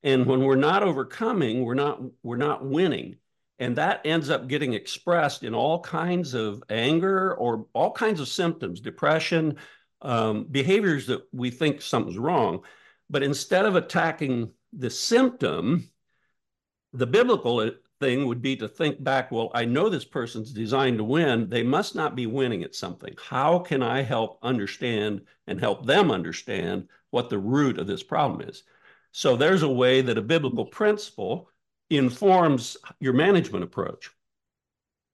and 0.04 0.26
when 0.26 0.42
we're 0.42 0.56
not 0.56 0.84
overcoming, 0.84 1.64
we're 1.64 1.74
not 1.74 2.02
we're 2.22 2.36
not 2.38 2.66
winning, 2.66 3.16
and 3.60 3.78
that 3.78 4.02
ends 4.06 4.30
up 4.30 4.48
getting 4.48 4.74
expressed 4.74 5.44
in 5.44 5.54
all 5.56 5.80
kinds 5.80 6.34
of 6.34 6.62
anger 6.70 7.34
or 7.36 7.68
all 7.74 7.92
kinds 7.92 8.20
of 8.20 8.28
symptoms, 8.28 8.82
depression, 8.82 9.56
um, 10.02 10.46
behaviors 10.46 11.08
that 11.08 11.24
we 11.32 11.50
think 11.50 11.82
something's 11.82 12.18
wrong. 12.18 12.64
But 13.10 13.24
instead 13.24 13.66
of 13.66 13.76
attacking 13.76 14.52
the 14.74 14.90
symptom, 14.90 15.90
the 16.94 17.08
biblical 17.08 17.62
thing 18.00 18.26
would 18.26 18.42
be 18.42 18.56
to 18.58 18.68
think 18.68 19.04
back 19.04 19.32
well, 19.32 19.52
I 19.54 19.66
know 19.66 19.90
this 19.90 20.06
person's 20.06 20.52
designed 20.52 20.98
to 20.98 21.04
win. 21.04 21.50
They 21.50 21.64
must 21.64 21.96
not 21.96 22.16
be 22.16 22.28
winning 22.28 22.64
at 22.64 22.76
something. 22.76 23.16
How 23.18 23.60
can 23.60 23.82
I 23.82 24.02
help 24.02 24.40
understand 24.44 25.22
and 25.48 25.60
help 25.60 25.86
them 25.86 26.12
understand 26.12 26.90
what 27.12 27.30
the 27.30 27.40
root 27.40 27.78
of 27.78 27.88
this 27.88 28.04
problem 28.04 28.48
is? 28.48 28.64
So 29.12 29.36
there's 29.36 29.64
a 29.64 29.70
way 29.70 30.02
that 30.02 30.18
a 30.18 30.22
biblical 30.22 30.66
principle 30.66 31.50
informs 31.90 32.78
your 33.00 33.14
management 33.14 33.64
approach. 33.64 34.10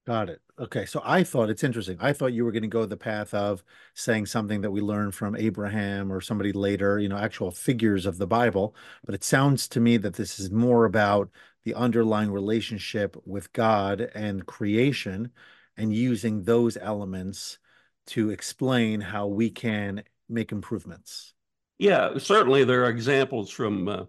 Got 0.07 0.29
it. 0.29 0.41
Okay. 0.57 0.85
So 0.85 1.01
I 1.05 1.23
thought 1.23 1.49
it's 1.49 1.63
interesting. 1.63 1.97
I 1.99 2.11
thought 2.11 2.33
you 2.33 2.43
were 2.43 2.51
going 2.51 2.63
to 2.63 2.67
go 2.67 2.85
the 2.85 2.97
path 2.97 3.33
of 3.35 3.63
saying 3.93 4.25
something 4.25 4.61
that 4.61 4.71
we 4.71 4.81
learned 4.81 5.13
from 5.13 5.35
Abraham 5.35 6.11
or 6.11 6.21
somebody 6.21 6.51
later, 6.51 6.97
you 6.97 7.07
know, 7.07 7.17
actual 7.17 7.51
figures 7.51 8.07
of 8.07 8.17
the 8.17 8.25
Bible. 8.25 8.75
But 9.05 9.13
it 9.13 9.23
sounds 9.23 9.67
to 9.69 9.79
me 9.79 9.97
that 9.97 10.15
this 10.15 10.39
is 10.39 10.49
more 10.49 10.85
about 10.85 11.29
the 11.65 11.75
underlying 11.75 12.31
relationship 12.31 13.15
with 13.25 13.53
God 13.53 14.09
and 14.15 14.45
creation 14.45 15.31
and 15.77 15.93
using 15.93 16.43
those 16.43 16.77
elements 16.77 17.59
to 18.07 18.31
explain 18.31 19.01
how 19.01 19.27
we 19.27 19.51
can 19.51 20.03
make 20.27 20.51
improvements. 20.51 21.35
Yeah, 21.77 22.17
certainly 22.17 22.63
there 22.63 22.85
are 22.85 22.89
examples 22.89 23.51
from, 23.51 23.87
uh, 23.87 24.03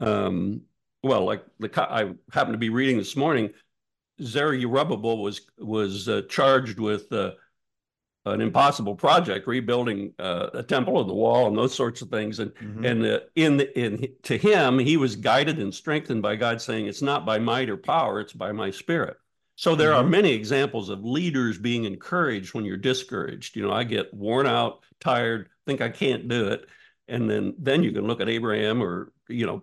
um, 0.00 0.62
well, 1.02 1.24
like 1.24 1.44
the 1.58 1.70
I 1.82 2.12
happened 2.32 2.54
to 2.54 2.58
be 2.58 2.70
reading 2.70 2.98
this 2.98 3.16
morning 3.16 3.50
Zerubbabel 4.22 5.18
was 5.18 5.42
was 5.58 6.08
uh, 6.08 6.22
charged 6.28 6.78
with 6.78 7.12
uh, 7.12 7.32
an 8.26 8.40
impossible 8.40 8.94
project, 8.94 9.46
rebuilding 9.46 10.12
uh, 10.18 10.48
a 10.54 10.62
temple 10.62 11.00
and 11.00 11.08
the 11.08 11.14
wall 11.14 11.46
and 11.46 11.56
those 11.56 11.74
sorts 11.74 12.02
of 12.02 12.08
things. 12.08 12.38
And 12.38 12.54
mm-hmm. 12.54 12.84
and 12.84 13.06
uh, 13.06 13.20
in 13.34 13.60
in 13.60 14.08
to 14.22 14.36
him, 14.36 14.78
he 14.78 14.96
was 14.96 15.16
guided 15.16 15.58
and 15.58 15.74
strengthened 15.74 16.22
by 16.22 16.36
God, 16.36 16.60
saying, 16.60 16.86
"It's 16.86 17.02
not 17.02 17.26
by 17.26 17.38
might 17.38 17.68
or 17.68 17.76
power; 17.76 18.20
it's 18.20 18.32
by 18.32 18.52
my 18.52 18.70
Spirit." 18.70 19.16
So 19.56 19.74
there 19.74 19.90
mm-hmm. 19.90 20.06
are 20.06 20.10
many 20.10 20.32
examples 20.32 20.88
of 20.88 21.04
leaders 21.04 21.58
being 21.58 21.84
encouraged 21.84 22.54
when 22.54 22.64
you're 22.64 22.76
discouraged. 22.76 23.56
You 23.56 23.62
know, 23.62 23.72
I 23.72 23.84
get 23.84 24.12
worn 24.12 24.46
out, 24.46 24.80
tired, 25.00 25.48
think 25.64 25.80
I 25.80 25.90
can't 25.90 26.28
do 26.28 26.48
it, 26.48 26.66
and 27.08 27.28
then 27.28 27.54
then 27.58 27.82
you 27.82 27.92
can 27.92 28.06
look 28.06 28.20
at 28.20 28.28
Abraham 28.28 28.82
or 28.82 29.12
you 29.28 29.46
know 29.46 29.62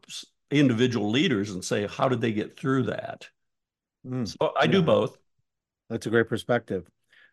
individual 0.51 1.09
leaders 1.09 1.51
and 1.51 1.63
say, 1.63 1.87
how 1.87 2.09
did 2.09 2.21
they 2.21 2.33
get 2.33 2.57
through 2.57 2.83
that? 2.83 3.27
Mm, 4.05 4.27
so 4.27 4.53
I 4.59 4.65
yeah. 4.65 4.71
do 4.71 4.81
both. 4.81 5.17
That's 5.89 6.05
a 6.05 6.09
great 6.09 6.29
perspective. 6.29 6.89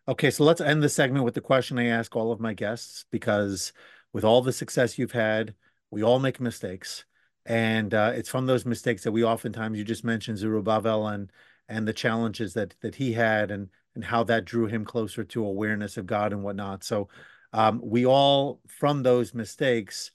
Okay, 0.07 0.31
so 0.31 0.45
let's 0.45 0.61
end 0.61 0.83
the 0.83 0.89
segment 0.89 1.25
with 1.25 1.35
the 1.35 1.41
question 1.41 1.79
I 1.79 1.87
ask 1.87 2.17
all 2.17 2.33
of 2.33 2.41
my 2.41 2.55
guests 2.55 3.05
because 3.11 3.73
with 4.13 4.25
all 4.25 4.41
the 4.41 4.53
success 4.53 4.99
you've 4.99 5.13
had, 5.13 5.55
we 5.91 6.03
all 6.03 6.19
make 6.19 6.41
mistakes. 6.41 7.05
And 7.47 7.95
uh, 7.95 8.13
it's 8.15 8.29
from 8.29 8.47
those 8.47 8.67
mistakes 8.67 9.05
that 9.05 9.13
we 9.13 9.25
oftentimes, 9.25 9.79
you 9.79 9.85
just 9.85 10.05
mentioned 10.05 10.39
Zerubbabel 10.39 11.09
and 11.09 11.31
and 11.71 11.87
the 11.87 11.93
challenges 11.93 12.55
that 12.55 12.75
that 12.81 12.95
he 12.95 13.13
had 13.13 13.51
and 13.51 13.69
and 13.95 14.05
how 14.05 14.25
that 14.25 14.45
drew 14.45 14.67
him 14.67 14.85
closer 14.85 15.25
to 15.25 15.45
awareness 15.45 15.97
of 15.97 16.07
God 16.07 16.33
and 16.33 16.43
whatnot. 16.43 16.85
So 16.85 17.09
um, 17.53 17.81
we 17.83 18.07
all, 18.07 18.61
from 18.67 19.03
those 19.03 19.35
mistakes, 19.35 20.11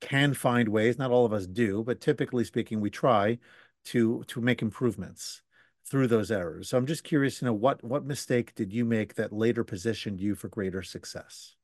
can 0.00 0.34
find 0.34 0.68
ways. 0.68 0.98
Not 0.98 1.10
all 1.10 1.24
of 1.24 1.32
us 1.32 1.46
do, 1.46 1.82
but 1.84 2.00
typically 2.00 2.44
speaking, 2.44 2.80
we 2.80 2.90
try 2.90 3.38
to 3.86 4.24
to 4.28 4.40
make 4.40 4.62
improvements 4.62 5.42
through 5.86 6.06
those 6.06 6.30
errors. 6.30 6.68
So 6.68 6.78
I'm 6.78 6.86
just 6.86 7.04
curious 7.04 7.38
to 7.38 7.46
know 7.46 7.52
what 7.52 7.82
what 7.84 8.04
mistake 8.04 8.54
did 8.54 8.72
you 8.72 8.84
make 8.84 9.14
that 9.14 9.32
later 9.32 9.64
positioned 9.64 10.20
you 10.20 10.34
for 10.34 10.48
greater 10.48 10.82
success? 10.82 11.56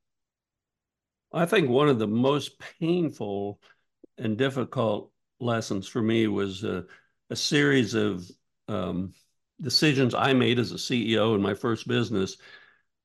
I 1.33 1.47
think 1.47 1.69
one 1.69 1.89
of 1.89 1.99
the 1.99 2.09
most 2.09 2.59
painful 2.81 3.61
and 4.19 4.37
difficult 4.37 5.13
lessons 5.39 5.87
for 5.87 6.03
me 6.03 6.27
was 6.27 6.65
a, 6.65 6.85
a 7.31 7.37
series 7.37 7.95
of 7.95 8.29
um, 8.69 9.13
decisions 9.61 10.15
I 10.15 10.33
made 10.33 10.59
as 10.59 10.73
a 10.73 10.77
CEO 10.77 11.35
in 11.35 11.41
my 11.41 11.55
first 11.55 11.87
business 11.87 12.37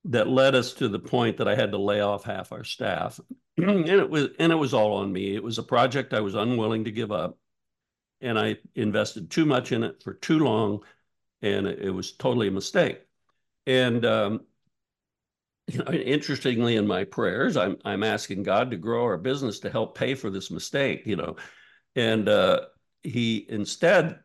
that 0.05 0.27
led 0.27 0.55
us 0.55 0.73
to 0.73 0.87
the 0.87 0.99
point 0.99 1.37
that 1.37 1.47
I 1.47 1.55
had 1.55 1.71
to 1.71 1.77
lay 1.77 2.01
off 2.01 2.23
half 2.23 2.51
our 2.51 2.63
staff. 2.63 3.19
and 3.57 3.87
it 3.87 4.09
was 4.09 4.29
and 4.39 4.51
it 4.51 4.55
was 4.55 4.73
all 4.73 4.97
on 4.97 5.11
me. 5.11 5.35
It 5.35 5.43
was 5.43 5.57
a 5.57 5.63
project 5.63 6.13
I 6.13 6.21
was 6.21 6.35
unwilling 6.35 6.85
to 6.85 6.91
give 6.91 7.11
up. 7.11 7.37
And 8.21 8.39
I 8.39 8.57
invested 8.75 9.29
too 9.29 9.45
much 9.45 9.71
in 9.71 9.83
it 9.83 10.01
for 10.01 10.13
too 10.13 10.39
long 10.39 10.83
and 11.41 11.67
it, 11.67 11.91
was 11.91 12.13
totally 12.13 12.47
a 12.47 12.51
mistake. 12.51 13.01
And 13.67 14.05
um, 14.05 14.41
you 15.67 15.79
know, 15.83 15.91
interestingly, 15.91 16.75
in 16.75 16.87
my 16.87 17.03
prayers, 17.03 17.57
I'm 17.57 17.77
I'm 17.85 18.03
asking 18.03 18.43
God 18.43 18.71
to 18.71 18.77
grow 18.77 19.03
our 19.03 19.17
business 19.17 19.59
to 19.59 19.69
help 19.69 19.97
pay 19.97 20.15
for 20.15 20.29
this 20.29 20.51
mistake. 20.51 21.03
You 21.05 21.17
know, 21.17 21.35
and 21.95 22.27
uh, 22.29 22.61
He 23.03 23.45
instead 23.49 24.19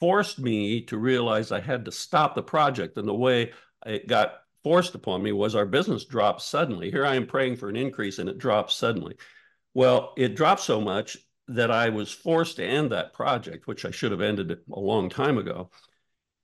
forced 0.00 0.40
me 0.40 0.82
to 0.82 0.98
realize 0.98 1.52
I 1.52 1.60
had 1.60 1.84
to 1.84 1.92
stop 1.92 2.34
the 2.34 2.42
project. 2.42 2.98
And 2.98 3.06
the 3.06 3.14
way 3.14 3.52
it 3.86 4.08
got 4.08 4.34
forced 4.64 4.96
upon 4.96 5.22
me 5.22 5.30
was 5.30 5.54
our 5.54 5.66
business 5.66 6.04
dropped 6.04 6.42
suddenly. 6.42 6.90
Here 6.90 7.06
I 7.06 7.14
am 7.14 7.26
praying 7.26 7.56
for 7.56 7.68
an 7.68 7.76
increase, 7.76 8.18
and 8.18 8.28
it 8.28 8.38
drops 8.38 8.74
suddenly. 8.74 9.16
Well, 9.74 10.12
it 10.16 10.34
dropped 10.34 10.60
so 10.62 10.80
much 10.80 11.16
that 11.48 11.70
I 11.70 11.88
was 11.90 12.10
forced 12.12 12.56
to 12.56 12.64
end 12.64 12.90
that 12.90 13.12
project, 13.12 13.66
which 13.66 13.84
I 13.84 13.90
should 13.90 14.12
have 14.12 14.20
ended 14.20 14.58
a 14.72 14.80
long 14.80 15.08
time 15.08 15.38
ago. 15.38 15.70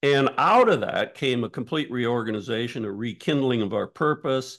And 0.02 0.30
out 0.38 0.68
of 0.68 0.80
that 0.80 1.14
came 1.14 1.42
a 1.42 1.50
complete 1.50 1.90
reorganization, 1.90 2.84
a 2.84 2.92
rekindling 2.92 3.62
of 3.62 3.72
our 3.72 3.87
purpose. 3.87 4.58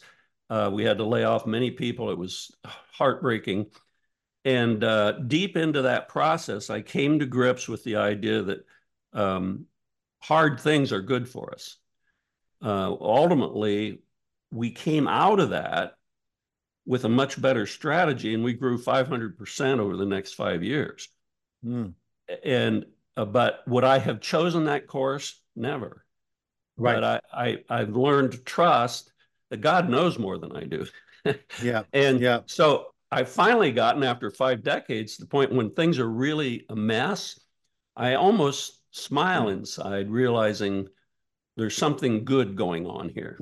Uh, 0.49 0.69
we 0.73 0.83
had 0.83 0.97
to 0.97 1.05
lay 1.05 1.23
off 1.23 1.45
many 1.45 1.71
people. 1.71 2.11
It 2.11 2.17
was 2.17 2.51
heartbreaking. 2.91 3.67
And 4.43 4.83
uh, 4.83 5.13
deep 5.13 5.55
into 5.55 5.83
that 5.83 6.09
process, 6.09 6.69
I 6.69 6.81
came 6.81 7.19
to 7.19 7.25
grips 7.25 7.67
with 7.67 7.83
the 7.83 7.97
idea 7.97 8.41
that 8.43 8.65
um, 9.13 9.65
hard 10.19 10.59
things 10.59 10.91
are 10.91 11.01
good 11.01 11.27
for 11.27 11.53
us. 11.53 11.77
Uh, 12.61 12.91
ultimately, 12.99 14.01
we 14.51 14.71
came 14.71 15.07
out 15.07 15.39
of 15.39 15.51
that 15.51 15.93
with 16.85 17.05
a 17.05 17.09
much 17.09 17.39
better 17.39 17.65
strategy, 17.65 18.33
and 18.33 18.43
we 18.43 18.53
grew 18.53 18.77
500% 18.77 19.79
over 19.79 19.95
the 19.95 20.05
next 20.05 20.33
five 20.33 20.63
years. 20.63 21.09
Mm. 21.63 21.93
And 22.43 22.85
uh, 23.19 23.25
but 23.25 23.67
would 23.67 23.83
I 23.83 23.99
have 23.99 24.21
chosen 24.21 24.65
that 24.65 24.87
course? 24.87 25.41
Never. 25.53 26.05
Right. 26.77 26.95
But 26.95 27.03
I, 27.33 27.47
I 27.69 27.81
I've 27.81 27.95
learned 27.95 28.31
to 28.31 28.37
trust 28.37 29.11
that 29.49 29.59
God 29.59 29.89
knows 29.89 30.17
more 30.17 30.37
than 30.37 30.55
I 30.55 30.63
do. 30.63 30.85
yeah. 31.61 31.83
And 31.91 32.21
yeah. 32.21 32.41
so 32.45 32.87
I've 33.11 33.27
finally 33.27 33.73
gotten 33.73 34.03
after 34.03 34.31
five 34.31 34.63
decades 34.63 35.17
to 35.17 35.23
the 35.23 35.27
point 35.27 35.51
when 35.51 35.71
things 35.71 35.99
are 35.99 36.09
really 36.09 36.65
a 36.69 36.77
mess. 36.77 37.37
I 37.97 38.13
almost 38.13 38.79
smile 38.91 39.47
mm. 39.47 39.53
inside, 39.53 40.09
realizing 40.09 40.87
there's 41.57 41.75
something 41.75 42.23
good 42.23 42.55
going 42.55 42.85
on 42.85 43.09
here. 43.09 43.37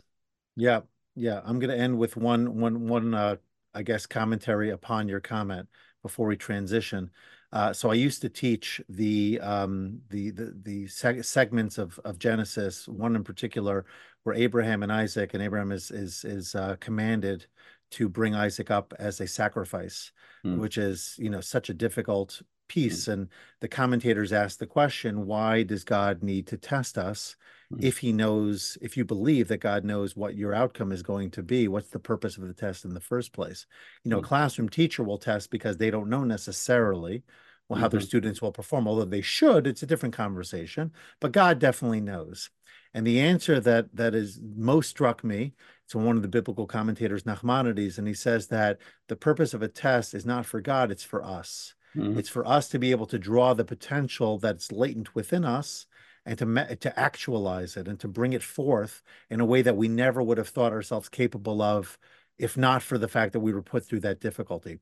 Yeah. 0.56 0.82
Yeah. 1.14 1.42
I'm 1.46 1.60
going 1.60 1.70
to 1.70 1.78
end 1.78 2.00
with 2.00 2.18
one, 2.18 2.60
one, 2.60 2.88
one, 2.88 3.14
uh, 3.14 3.36
I 3.76 3.84
guess, 3.84 4.08
commentary 4.08 4.72
upon 4.72 5.08
your 5.08 5.20
comment 5.20 5.68
before 6.02 6.26
we 6.26 6.36
transition. 6.36 7.12
Uh, 7.54 7.72
so 7.72 7.90
I 7.90 7.94
used 7.94 8.22
to 8.22 8.30
teach 8.30 8.82
the 8.90 9.40
um, 9.42 10.02
the 10.10 10.32
the, 10.32 10.54
the 10.64 10.86
seg 10.86 11.24
segments 11.24 11.78
of 11.78 12.00
of 12.04 12.20
Genesis, 12.20 12.88
one 12.88 13.16
in 13.16 13.24
particular, 13.24 13.86
where 14.24 14.36
Abraham 14.36 14.84
and 14.84 14.92
Isaac, 14.92 15.34
and 15.34 15.42
Abraham 15.42 15.72
is 15.72 15.90
is 15.92 16.26
is 16.26 16.56
uh, 16.56 16.76
commanded 16.80 17.48
to 17.92 18.10
bring 18.10 18.36
Isaac 18.36 18.70
up 18.70 18.94
as 19.00 19.22
a 19.22 19.28
sacrifice, 19.28 20.12
mm. 20.46 20.58
which 20.58 20.78
is 20.78 21.16
you 21.18 21.30
know 21.30 21.42
such 21.42 21.70
a 21.70 21.74
difficult 21.74 22.42
piece. 22.68 23.06
Mm. 23.06 23.14
And 23.14 23.30
the 23.62 23.68
commentators 23.70 24.34
ask 24.34 24.60
the 24.60 24.68
question, 24.68 25.26
why 25.26 25.64
does 25.64 25.84
God 25.84 26.24
need 26.24 26.48
to 26.48 26.58
test 26.58 26.98
us? 26.98 27.38
Mm. 27.74 27.84
If 27.84 27.98
he 27.98 28.14
knows, 28.14 28.78
if 28.82 28.96
you 28.96 29.04
believe 29.04 29.50
that 29.50 29.58
God 29.58 29.84
knows 29.84 30.16
what 30.16 30.36
your 30.36 30.54
outcome 30.54 30.92
is 30.92 31.04
going 31.04 31.32
to 31.32 31.44
be, 31.44 31.68
what's 31.68 31.90
the 31.90 32.00
purpose 32.00 32.38
of 32.38 32.48
the 32.48 32.54
test 32.54 32.86
in 32.86 32.94
the 32.94 33.02
first 33.02 33.34
place? 33.34 33.66
You 34.04 34.12
know, 34.12 34.18
a 34.18 34.22
hmm. 34.22 34.28
classroom 34.28 34.70
teacher 34.70 35.04
will 35.04 35.18
test 35.18 35.52
because 35.52 35.78
they 35.78 35.92
don't 35.92 36.10
know 36.10 36.24
necessarily 36.24 37.24
how 37.70 37.76
mm-hmm. 37.76 37.88
their 37.90 38.02
students 38.02 38.42
will 38.42 38.54
perform. 38.54 38.88
Although 38.88 39.06
they 39.06 39.22
should, 39.22 39.68
it's 39.68 39.84
a 39.84 39.88
different 39.88 40.16
conversation. 40.16 40.94
But 41.20 41.34
God 41.34 41.60
definitely 41.60 42.02
knows. 42.02 42.50
And 42.94 43.06
the 43.06 43.20
answer 43.20 43.60
that 43.60 43.96
that 43.96 44.16
is 44.16 44.40
most 44.56 44.90
struck 44.90 45.24
me, 45.24 45.54
it's 45.84 45.94
one 45.94 46.16
of 46.16 46.22
the 46.22 46.28
biblical 46.30 46.66
commentators, 46.66 47.24
Nachmanides, 47.24 47.98
and 47.98 48.08
he 48.08 48.14
says 48.14 48.48
that 48.48 48.80
the 49.08 49.16
purpose 49.16 49.54
of 49.54 49.62
a 49.62 49.68
test 49.68 50.14
is 50.14 50.26
not 50.26 50.46
for 50.46 50.62
God, 50.62 50.92
it's 50.92 51.04
for 51.04 51.24
us. 51.24 51.76
Mm-hmm. 51.96 52.18
It's 52.18 52.30
for 52.30 52.48
us 52.48 52.70
to 52.70 52.80
be 52.80 52.92
able 52.92 53.06
to 53.08 53.20
draw 53.20 53.54
the 53.54 53.66
potential 53.66 54.38
that's 54.38 54.72
latent 54.72 55.14
within 55.16 55.44
us 55.44 55.86
and 56.28 56.38
to 56.38 56.76
to 56.76 57.00
actualize 57.00 57.78
it 57.78 57.88
and 57.88 58.00
to 58.00 58.08
bring 58.08 58.34
it 58.34 58.44
forth 58.44 59.02
in 59.30 59.40
a 59.40 59.46
way 59.46 59.62
that 59.62 59.78
we 59.78 59.88
never 59.88 60.22
would 60.22 60.38
have 60.38 60.50
thought 60.50 60.74
ourselves 60.74 61.10
capable 61.10 61.62
of 61.62 61.98
if 62.38 62.56
not 62.56 62.84
for 62.84 62.98
the 62.98 63.08
fact 63.08 63.34
that 63.34 63.40
we 63.40 63.54
were 63.54 63.64
put 63.64 63.86
through 63.86 64.02
that 64.02 64.20
difficulty 64.20 64.80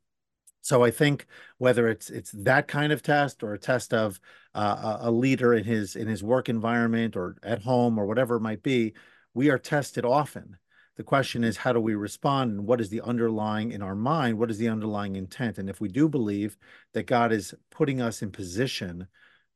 so 0.66 0.84
I 0.84 0.90
think 0.90 1.28
whether 1.60 1.88
it's 1.88 2.10
it's 2.10 2.32
that 2.32 2.68
kind 2.68 2.92
of 2.92 3.04
test 3.04 3.44
or 3.44 3.54
a 3.54 3.60
test 3.60 3.94
of 3.94 4.20
uh, 4.56 4.98
a 5.02 5.12
leader 5.12 5.54
in 5.54 5.64
his 5.64 5.96
in 5.96 6.08
his 6.08 6.24
work 6.24 6.50
environment 6.50 7.16
or 7.16 7.36
at 7.44 7.62
home 7.62 8.00
or 8.00 8.08
whatever 8.08 8.38
it 8.38 8.42
might 8.42 8.64
be, 8.64 8.96
we 9.36 9.52
are 9.52 9.60
tested 9.60 10.06
often. 10.06 10.58
The 10.98 11.04
question 11.04 11.44
is, 11.44 11.58
how 11.58 11.72
do 11.72 11.80
we 11.80 11.94
respond, 11.94 12.52
and 12.52 12.66
what 12.66 12.82
is 12.82 12.90
the 12.90 13.02
underlying 13.02 13.74
in 13.74 13.84
our 13.84 13.94
mind? 13.94 14.40
What 14.40 14.50
is 14.50 14.58
the 14.58 14.70
underlying 14.70 15.16
intent? 15.18 15.60
And 15.60 15.70
if 15.70 15.80
we 15.80 15.88
do 15.88 16.10
believe 16.10 16.58
that 16.94 17.06
God 17.06 17.32
is 17.32 17.54
putting 17.70 18.02
us 18.02 18.24
in 18.24 18.32
position 18.32 19.08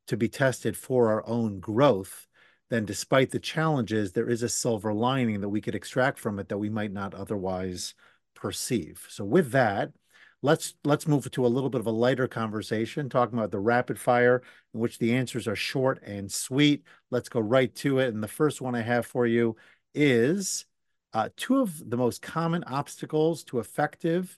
to 0.10 0.18
be 0.18 0.30
tested 0.30 0.78
for 0.78 1.10
our 1.10 1.26
own 1.28 1.60
growth, 1.60 2.28
then 2.70 2.86
despite 2.86 3.32
the 3.32 3.40
challenges, 3.40 4.12
there 4.12 4.30
is 4.30 4.44
a 4.44 4.50
silver 4.50 4.94
lining 4.94 5.42
that 5.42 5.50
we 5.50 5.62
could 5.62 5.76
extract 5.76 6.20
from 6.20 6.38
it 6.40 6.50
that 6.50 6.58
we 6.58 6.70
might 6.70 6.92
not 6.92 7.16
otherwise 7.16 7.96
perceive. 8.36 9.06
So 9.10 9.26
with 9.26 9.52
that 9.52 9.92
let's 10.42 10.76
let's 10.84 11.08
move 11.08 11.30
to 11.30 11.46
a 11.46 11.48
little 11.48 11.70
bit 11.70 11.82
of 11.82 11.88
a 11.88 11.92
lighter 11.92 12.28
conversation 12.28 13.10
talking 13.10 13.38
about 13.38 13.52
the 13.52 13.60
rapid 13.60 14.00
fire 14.00 14.42
in 14.74 14.80
which 14.80 14.98
the 14.98 15.14
answers 15.14 15.48
are 15.48 15.56
short 15.56 16.02
and 16.04 16.32
sweet. 16.32 16.84
Let's 17.12 17.30
go 17.30 17.40
right 17.40 17.74
to 17.76 18.00
it. 18.00 18.14
And 18.14 18.24
the 18.24 18.28
first 18.28 18.62
one 18.62 18.76
i 18.76 18.82
have 18.82 19.06
for 19.06 19.26
you 19.26 19.56
is 19.94 20.66
uh, 21.14 21.30
two 21.36 21.62
of 21.62 21.90
the 21.90 21.98
most 21.98 22.22
common 22.22 22.64
obstacles 22.66 23.44
to 23.46 23.60
effective 23.60 24.38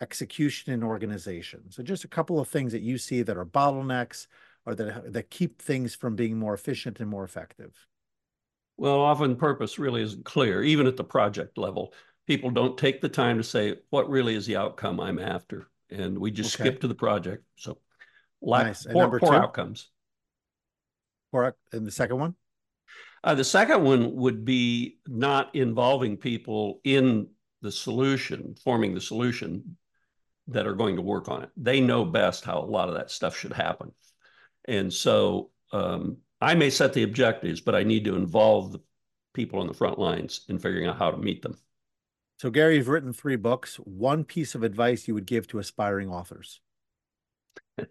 execution 0.00 0.72
in 0.72 0.82
organizations. 0.82 1.76
So 1.76 1.82
just 1.82 2.04
a 2.04 2.08
couple 2.08 2.40
of 2.40 2.48
things 2.48 2.72
that 2.72 2.82
you 2.82 2.98
see 2.98 3.22
that 3.22 3.36
are 3.36 3.44
bottlenecks 3.44 4.26
or 4.66 4.74
that 4.74 5.12
that 5.12 5.30
keep 5.30 5.60
things 5.60 5.94
from 5.94 6.16
being 6.16 6.38
more 6.38 6.54
efficient 6.54 7.00
and 7.00 7.08
more 7.08 7.24
effective 7.24 7.86
well 8.76 9.00
often 9.00 9.36
purpose 9.36 9.78
really 9.78 10.02
isn't 10.02 10.24
clear 10.24 10.62
even 10.62 10.86
at 10.86 10.96
the 10.96 11.04
project 11.04 11.58
level 11.58 11.92
people 12.26 12.50
don't 12.50 12.78
take 12.78 13.00
the 13.00 13.08
time 13.08 13.38
to 13.38 13.44
say 13.44 13.76
what 13.90 14.08
really 14.08 14.34
is 14.34 14.46
the 14.46 14.56
outcome 14.56 15.00
I'm 15.00 15.18
after, 15.18 15.68
and 15.90 16.18
we 16.18 16.30
just 16.30 16.54
okay. 16.54 16.70
skip 16.70 16.80
to 16.80 16.88
the 16.88 16.94
project. 16.94 17.44
So, 17.56 17.78
lack, 18.40 18.66
nice. 18.66 18.86
poor, 18.86 19.02
number 19.02 19.18
poor 19.18 19.30
two? 19.30 19.36
outcomes. 19.36 19.90
Poor, 21.30 21.56
and 21.72 21.86
the 21.86 21.90
second 21.90 22.18
one. 22.18 22.34
Uh, 23.24 23.34
the 23.34 23.44
second 23.44 23.84
one 23.84 24.14
would 24.16 24.44
be 24.44 24.98
not 25.06 25.54
involving 25.54 26.16
people 26.16 26.80
in 26.84 27.28
the 27.60 27.70
solution, 27.70 28.56
forming 28.64 28.94
the 28.94 29.00
solution 29.00 29.76
that 30.48 30.66
are 30.66 30.74
going 30.74 30.96
to 30.96 31.02
work 31.02 31.28
on 31.28 31.42
it. 31.42 31.50
They 31.56 31.80
know 31.80 32.04
best 32.04 32.44
how 32.44 32.58
a 32.58 32.66
lot 32.66 32.88
of 32.88 32.96
that 32.96 33.10
stuff 33.10 33.36
should 33.36 33.52
happen. 33.52 33.92
And 34.66 34.92
so 34.92 35.50
um, 35.72 36.18
I 36.40 36.54
may 36.54 36.70
set 36.70 36.92
the 36.92 37.02
objectives, 37.02 37.60
but 37.60 37.74
I 37.74 37.82
need 37.82 38.04
to 38.04 38.16
involve 38.16 38.72
the 38.72 38.80
people 39.34 39.60
on 39.60 39.66
the 39.66 39.74
front 39.74 39.98
lines 39.98 40.44
in 40.48 40.58
figuring 40.58 40.86
out 40.86 40.98
how 40.98 41.10
to 41.10 41.16
meet 41.16 41.42
them. 41.42 41.56
So, 42.38 42.50
Gary, 42.50 42.76
you've 42.76 42.88
written 42.88 43.12
three 43.12 43.36
books. 43.36 43.76
One 43.76 44.24
piece 44.24 44.54
of 44.54 44.62
advice 44.62 45.06
you 45.06 45.14
would 45.14 45.26
give 45.26 45.46
to 45.48 45.58
aspiring 45.58 46.10
authors? 46.10 46.60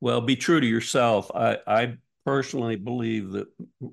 well, 0.00 0.20
be 0.20 0.36
true 0.36 0.60
to 0.60 0.66
yourself. 0.66 1.30
I, 1.34 1.58
I 1.66 1.96
personally 2.24 2.76
believe 2.76 3.32
that 3.32 3.48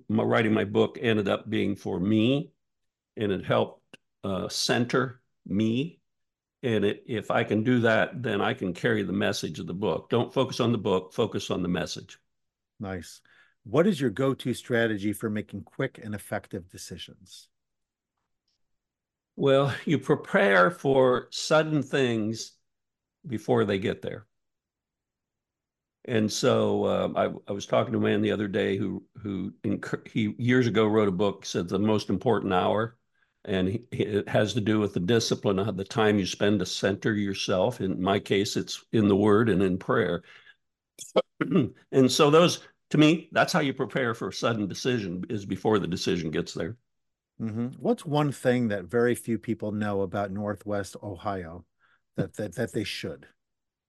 my, 0.08 0.23
writing 0.23 0.54
my 0.54 0.65
book 0.65 1.00
ended 1.02 1.28
up 1.28 1.50
being 1.50 1.76
for 1.76 2.00
me, 2.00 2.52
and 3.15 3.32
it 3.32 3.43
helped 3.43 3.97
uh, 4.23 4.50
center 4.50 5.21
me. 5.47 6.00
And 6.63 6.84
it, 6.86 7.04
if 7.08 7.30
I 7.30 7.43
can 7.43 7.63
do 7.63 7.82
that, 7.82 8.22
then 8.24 8.41
I 8.41 8.54
can 8.54 8.74
carry 8.74 9.04
the 9.04 9.13
message 9.13 9.60
of 9.60 9.67
the 9.67 9.74
book. 9.74 10.10
Don't 10.10 10.34
focus 10.34 10.60
on 10.60 10.72
the 10.72 10.78
book, 10.78 11.13
focus 11.13 11.52
on 11.52 11.62
the 11.62 11.67
message. 11.67 12.17
Nice. 12.80 13.22
What 13.63 13.86
is 13.86 14.00
your 14.00 14.10
go 14.10 14.34
to 14.34 14.54
strategy 14.54 15.13
for 15.13 15.30
making 15.30 15.63
quick 15.63 16.00
and 16.02 16.15
effective 16.15 16.70
decisions? 16.70 17.50
Well, 19.36 19.74
you 19.86 20.00
prepare 20.00 20.72
for 20.72 21.28
sudden 21.32 21.84
things 21.84 22.54
before 23.26 23.65
they 23.65 23.78
get 23.78 24.02
there. 24.02 24.26
And 26.06 26.32
so 26.32 26.86
um, 26.88 27.17
I, 27.17 27.30
I, 27.48 27.52
was 27.52 27.65
talking 27.65 27.91
to 27.91 28.00
a 28.00 28.02
man 28.02 28.22
the 28.22 28.32
other 28.32 28.48
day 28.48 28.78
who 28.78 29.04
who 29.22 29.54
he 30.06 30.34
years 30.38 30.65
ago 30.65 30.88
wrote 30.88 31.10
a 31.10 31.12
book 31.12 31.46
said 31.46 31.67
the 31.67 31.78
most 31.78 32.10
important 32.10 32.54
hour, 32.54 32.96
and 33.47 33.79
it 33.91 34.27
has 34.27 34.53
to 34.53 34.62
do 34.62 34.79
with 34.79 34.93
the 34.93 34.99
discipline 34.99 35.57
of 35.57 35.77
the 35.77 35.83
time 35.83 36.19
you 36.19 36.25
spend 36.25 36.60
to 36.60 36.65
center 36.65 37.13
yourself. 37.13 37.81
In 37.81 38.01
my 38.01 38.19
case, 38.19 38.57
it's 38.57 38.83
in 38.91 39.07
the 39.07 39.15
Word 39.15 39.49
and 39.49 39.63
in 39.63 39.77
prayer. 39.77 40.23
and 41.91 42.12
so 42.12 42.29
those 42.29 42.60
to 42.89 42.97
me, 42.97 43.29
that's 43.31 43.53
how 43.53 43.60
you 43.60 43.73
prepare 43.73 44.13
for 44.13 44.29
a 44.29 44.33
sudden 44.33 44.67
decision 44.67 45.25
is 45.29 45.45
before 45.45 45.79
the 45.79 45.88
decision 45.88 46.31
gets 46.31 46.53
there. 46.53 46.77
Mm-hmm. 47.41 47.67
What's 47.79 48.05
one 48.05 48.31
thing 48.31 48.69
that 48.69 48.86
very 48.86 49.13
few 49.13 49.38
people 49.38 49.71
know 49.71 50.01
about 50.01 50.31
Northwest 50.31 50.95
Ohio 51.03 51.65
that 52.15 52.36
that 52.36 52.55
that 52.55 52.73
they 52.73 52.83
should? 52.83 53.27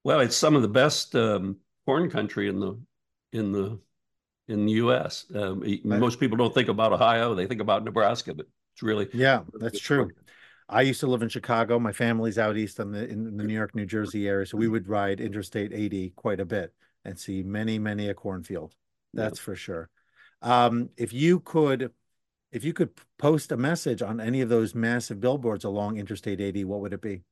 Well, 0.05 0.21
it's 0.21 0.37
some 0.37 0.55
of 0.55 0.63
the 0.63 0.69
best 0.69 1.15
um, 1.15 1.57
corn 1.87 2.11
country 2.11 2.49
in 2.49 2.61
the 2.61 2.79
in 3.33 3.53
the 3.53 3.79
in 4.49 4.67
the 4.67 4.73
U.S. 4.73 5.27
Um, 5.35 5.63
most 5.85 6.21
people 6.21 6.37
don't 6.37 6.55
think 6.55 6.69
about 6.69 6.93
Ohio; 6.93 7.35
they 7.35 7.47
think 7.47 7.61
about 7.61 7.85
Nebraska, 7.85 8.35
but 8.35 8.47
it's 8.79 8.83
really 8.85 9.09
yeah, 9.13 9.41
that's 9.55 9.81
true. 9.81 10.09
I 10.69 10.83
used 10.83 11.01
to 11.01 11.09
live 11.09 11.23
in 11.23 11.29
Chicago. 11.29 11.81
My 11.81 11.91
family's 11.91 12.39
out 12.39 12.57
east 12.57 12.79
on 12.79 12.93
the 12.93 13.09
in 13.09 13.37
the 13.37 13.43
New 13.43 13.55
York, 13.55 13.75
New 13.75 13.87
Jersey 13.87 14.29
area, 14.29 14.47
so 14.47 14.57
we 14.57 14.69
would 14.69 14.87
ride 14.87 15.21
Interstate 15.21 15.73
80 15.73 16.11
quite 16.11 16.39
a 16.39 16.45
bit 16.45 16.73
and 17.05 17.19
see 17.19 17.43
many, 17.43 17.81
many 17.81 18.09
a 18.09 18.15
cornfield. 18.15 18.77
That's 19.13 19.41
yeah. 19.41 19.45
for 19.45 19.57
sure. 19.57 19.91
Um, 20.43 20.91
if 20.97 21.13
you 21.13 21.41
could 21.41 21.91
if 22.53 22.63
you 22.63 22.73
could 22.73 22.91
post 23.19 23.51
a 23.51 23.57
message 23.57 24.01
on 24.01 24.21
any 24.21 24.43
of 24.43 24.49
those 24.49 24.77
massive 24.77 25.21
billboards 25.21 25.65
along 25.65 25.97
Interstate 25.97 26.41
80, 26.41 26.65
what 26.65 26.81
would 26.81 26.93
it 26.93 27.03
be? 27.03 27.23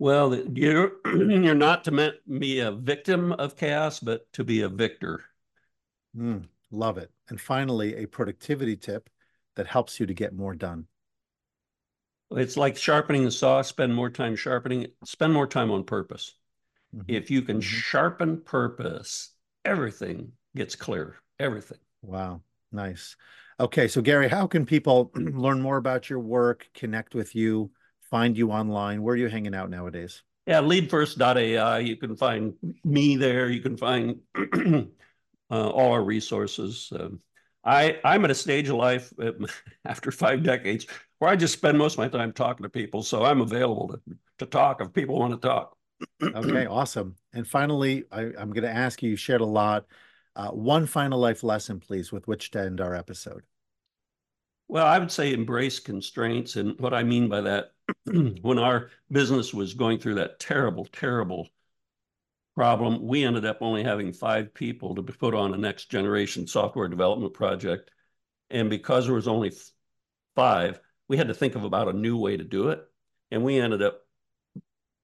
Well, 0.00 0.34
you're 0.34 0.94
you're 1.04 1.54
not 1.54 1.84
to 1.84 2.14
be 2.36 2.58
a 2.58 2.72
victim 2.72 3.30
of 3.30 3.56
chaos, 3.56 4.00
but 4.00 4.26
to 4.32 4.42
be 4.42 4.62
a 4.62 4.68
victor. 4.68 5.22
Mm, 6.16 6.46
love 6.72 6.98
it. 6.98 7.12
And 7.28 7.40
finally, 7.40 7.94
a 8.02 8.06
productivity 8.08 8.76
tip 8.76 9.08
that 9.56 9.66
helps 9.66 10.00
you 10.00 10.06
to 10.06 10.14
get 10.14 10.34
more 10.34 10.54
done. 10.54 10.86
It's 12.30 12.56
like 12.56 12.76
sharpening 12.76 13.24
the 13.24 13.30
saw. 13.30 13.62
Spend 13.62 13.94
more 13.94 14.10
time 14.10 14.36
sharpening. 14.36 14.88
Spend 15.04 15.32
more 15.32 15.46
time 15.46 15.70
on 15.70 15.84
purpose. 15.84 16.34
Mm-hmm. 16.94 17.04
If 17.08 17.30
you 17.30 17.42
can 17.42 17.56
mm-hmm. 17.56 17.62
sharpen 17.62 18.40
purpose, 18.40 19.30
everything 19.64 20.32
gets 20.56 20.76
clear. 20.76 21.16
Everything. 21.38 21.78
Wow, 22.02 22.42
nice. 22.72 23.16
Okay, 23.60 23.88
so 23.88 24.00
Gary, 24.00 24.28
how 24.28 24.46
can 24.46 24.66
people 24.66 25.12
learn 25.14 25.60
more 25.60 25.76
about 25.76 26.10
your 26.10 26.20
work, 26.20 26.68
connect 26.74 27.14
with 27.14 27.34
you, 27.34 27.70
find 28.10 28.36
you 28.36 28.50
online? 28.50 29.02
Where 29.02 29.14
are 29.14 29.18
you 29.18 29.28
hanging 29.28 29.54
out 29.54 29.70
nowadays? 29.70 30.22
Yeah, 30.46 30.60
leadfirst.ai. 30.60 31.78
You 31.78 31.96
can 31.96 32.16
find 32.16 32.54
me 32.84 33.16
there. 33.16 33.48
You 33.48 33.60
can 33.60 33.76
find 33.76 34.20
uh, 34.54 34.84
all 35.50 35.92
our 35.92 36.04
resources. 36.04 36.92
Um, 36.94 37.20
I, 37.64 37.98
I'm 38.04 38.24
at 38.24 38.30
a 38.30 38.34
stage 38.34 38.68
of 38.68 38.76
life 38.76 39.12
after 39.84 40.10
five 40.10 40.42
decades 40.42 40.86
where 41.18 41.30
I 41.30 41.36
just 41.36 41.54
spend 41.54 41.78
most 41.78 41.94
of 41.94 41.98
my 41.98 42.08
time 42.08 42.32
talking 42.32 42.64
to 42.64 42.68
people. 42.68 43.02
So 43.02 43.24
I'm 43.24 43.40
available 43.40 43.88
to, 43.88 44.00
to 44.38 44.46
talk 44.46 44.80
if 44.80 44.92
people 44.92 45.18
want 45.18 45.40
to 45.40 45.48
talk. 45.48 45.76
okay, 46.22 46.66
awesome. 46.66 47.14
And 47.32 47.46
finally, 47.46 48.04
I, 48.12 48.22
I'm 48.38 48.50
going 48.50 48.64
to 48.64 48.70
ask 48.70 49.02
you, 49.02 49.10
you 49.10 49.16
shared 49.16 49.40
a 49.40 49.46
lot 49.46 49.86
uh, 50.36 50.50
one 50.50 50.86
final 50.86 51.18
life 51.18 51.42
lesson, 51.42 51.80
please, 51.80 52.12
with 52.12 52.26
which 52.26 52.50
to 52.50 52.60
end 52.60 52.80
our 52.80 52.94
episode. 52.94 53.42
Well, 54.68 54.86
I 54.86 54.98
would 54.98 55.12
say 55.12 55.32
embrace 55.32 55.78
constraints. 55.78 56.56
And 56.56 56.78
what 56.80 56.94
I 56.94 57.02
mean 57.02 57.28
by 57.28 57.42
that, 57.42 57.72
when 58.42 58.58
our 58.58 58.90
business 59.10 59.54
was 59.54 59.74
going 59.74 59.98
through 59.98 60.14
that 60.16 60.40
terrible, 60.40 60.86
terrible 60.86 61.48
problem, 62.54 63.06
we 63.06 63.24
ended 63.24 63.44
up 63.44 63.58
only 63.60 63.82
having 63.82 64.12
five 64.12 64.54
people 64.54 64.94
to 64.94 65.02
put 65.02 65.34
on 65.34 65.54
a 65.54 65.58
next 65.58 65.90
generation 65.90 66.46
software 66.46 66.88
development 66.88 67.34
project. 67.34 67.90
And 68.50 68.70
because 68.70 69.06
there 69.06 69.14
was 69.14 69.28
only 69.28 69.52
five, 70.36 70.80
we 71.08 71.16
had 71.16 71.28
to 71.28 71.34
think 71.34 71.54
of 71.54 71.64
about 71.64 71.88
a 71.88 71.92
new 71.92 72.16
way 72.16 72.36
to 72.36 72.44
do 72.44 72.68
it. 72.68 72.80
And 73.30 73.42
we 73.42 73.58
ended 73.58 73.82
up 73.82 74.00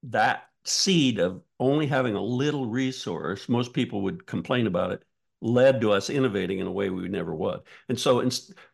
that 0.03 0.43
seed 0.63 1.19
of 1.19 1.41
only 1.59 1.87
having 1.87 2.15
a 2.15 2.21
little 2.21 2.67
resource, 2.67 3.49
most 3.49 3.73
people 3.73 4.01
would 4.03 4.25
complain 4.25 4.67
about 4.67 4.91
it, 4.91 5.03
led 5.41 5.81
to 5.81 5.91
us 5.91 6.09
innovating 6.09 6.59
in 6.59 6.67
a 6.67 6.71
way 6.71 6.89
we 6.89 7.07
never 7.09 7.33
would. 7.33 7.61
And 7.89 7.99
so 7.99 8.27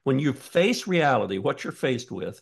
when 0.04 0.20
you 0.20 0.34
face 0.34 0.86
reality, 0.86 1.38
what 1.38 1.64
you're 1.64 1.74
faced 1.74 2.12
with, 2.12 2.42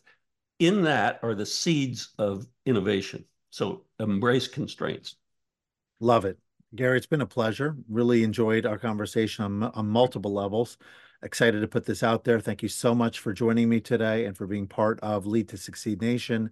in 0.60 0.84
that 0.84 1.20
are 1.22 1.36
the 1.36 1.46
seeds 1.46 2.14
of 2.18 2.48
innovation. 2.66 3.26
So 3.52 3.86
embrace 4.00 4.48
constraints. 4.48 5.16
Love 6.00 6.26
it. 6.26 6.38
Gary, 6.76 6.98
it's 6.98 7.06
been 7.06 7.22
a 7.22 7.26
pleasure. 7.26 7.76
Really 7.90 8.24
enjoyed 8.24 8.66
our 8.66 8.78
conversation 8.78 9.46
on, 9.46 9.64
on 9.64 9.88
multiple 9.88 10.34
levels. 10.34 10.78
Excited 11.24 11.62
to 11.62 11.68
put 11.68 11.86
this 11.86 12.04
out 12.04 12.24
there. 12.24 12.40
Thank 12.40 12.62
you 12.62 12.70
so 12.70 12.94
much 12.94 13.20
for 13.20 13.34
joining 13.34 13.70
me 13.70 13.80
today 13.80 14.26
and 14.26 14.36
for 14.36 14.46
being 14.46 14.68
part 14.68 15.00
of 15.00 15.26
Lead 15.26 15.50
to 15.50 15.58
Succeed 15.58 16.02
Nation. 16.02 16.52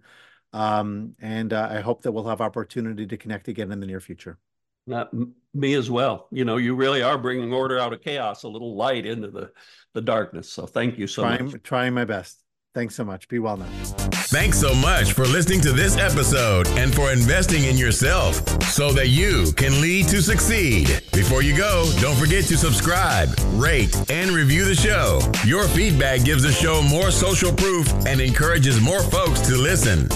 Um, 0.52 1.14
and 1.20 1.52
uh, 1.52 1.68
I 1.70 1.80
hope 1.80 2.02
that 2.02 2.12
we'll 2.12 2.26
have 2.28 2.40
opportunity 2.40 3.06
to 3.06 3.16
connect 3.16 3.48
again 3.48 3.72
in 3.72 3.80
the 3.80 3.86
near 3.86 4.00
future. 4.00 4.38
Not 4.86 5.10
me 5.52 5.74
as 5.74 5.90
well. 5.90 6.28
You 6.30 6.44
know, 6.44 6.56
you 6.56 6.74
really 6.74 7.02
are 7.02 7.18
bringing 7.18 7.52
order 7.52 7.78
out 7.78 7.92
of 7.92 8.02
chaos, 8.02 8.42
a 8.42 8.48
little 8.48 8.76
light 8.76 9.06
into 9.06 9.30
the, 9.30 9.50
the 9.94 10.00
darkness. 10.00 10.50
So 10.50 10.66
thank 10.66 10.98
you 10.98 11.06
so 11.06 11.22
trying, 11.22 11.46
much. 11.46 11.62
Trying 11.62 11.94
my 11.94 12.04
best. 12.04 12.43
Thanks 12.74 12.96
so 12.96 13.04
much. 13.04 13.28
Be 13.28 13.38
well 13.38 13.56
now. 13.56 13.66
Thanks 14.34 14.58
so 14.58 14.74
much 14.74 15.12
for 15.12 15.26
listening 15.26 15.60
to 15.60 15.70
this 15.70 15.96
episode 15.96 16.66
and 16.70 16.92
for 16.92 17.12
investing 17.12 17.64
in 17.64 17.76
yourself 17.76 18.34
so 18.64 18.92
that 18.92 19.10
you 19.10 19.52
can 19.52 19.80
lead 19.80 20.08
to 20.08 20.20
succeed. 20.20 20.88
Before 21.12 21.40
you 21.40 21.56
go, 21.56 21.88
don't 22.00 22.16
forget 22.16 22.42
to 22.46 22.56
subscribe, 22.56 23.28
rate, 23.52 23.94
and 24.10 24.32
review 24.32 24.64
the 24.64 24.74
show. 24.74 25.20
Your 25.44 25.68
feedback 25.68 26.24
gives 26.24 26.42
the 26.42 26.50
show 26.50 26.82
more 26.82 27.12
social 27.12 27.52
proof 27.52 27.88
and 28.06 28.20
encourages 28.20 28.80
more 28.80 29.04
folks 29.04 29.40
to 29.42 29.56
listen. 29.56 30.08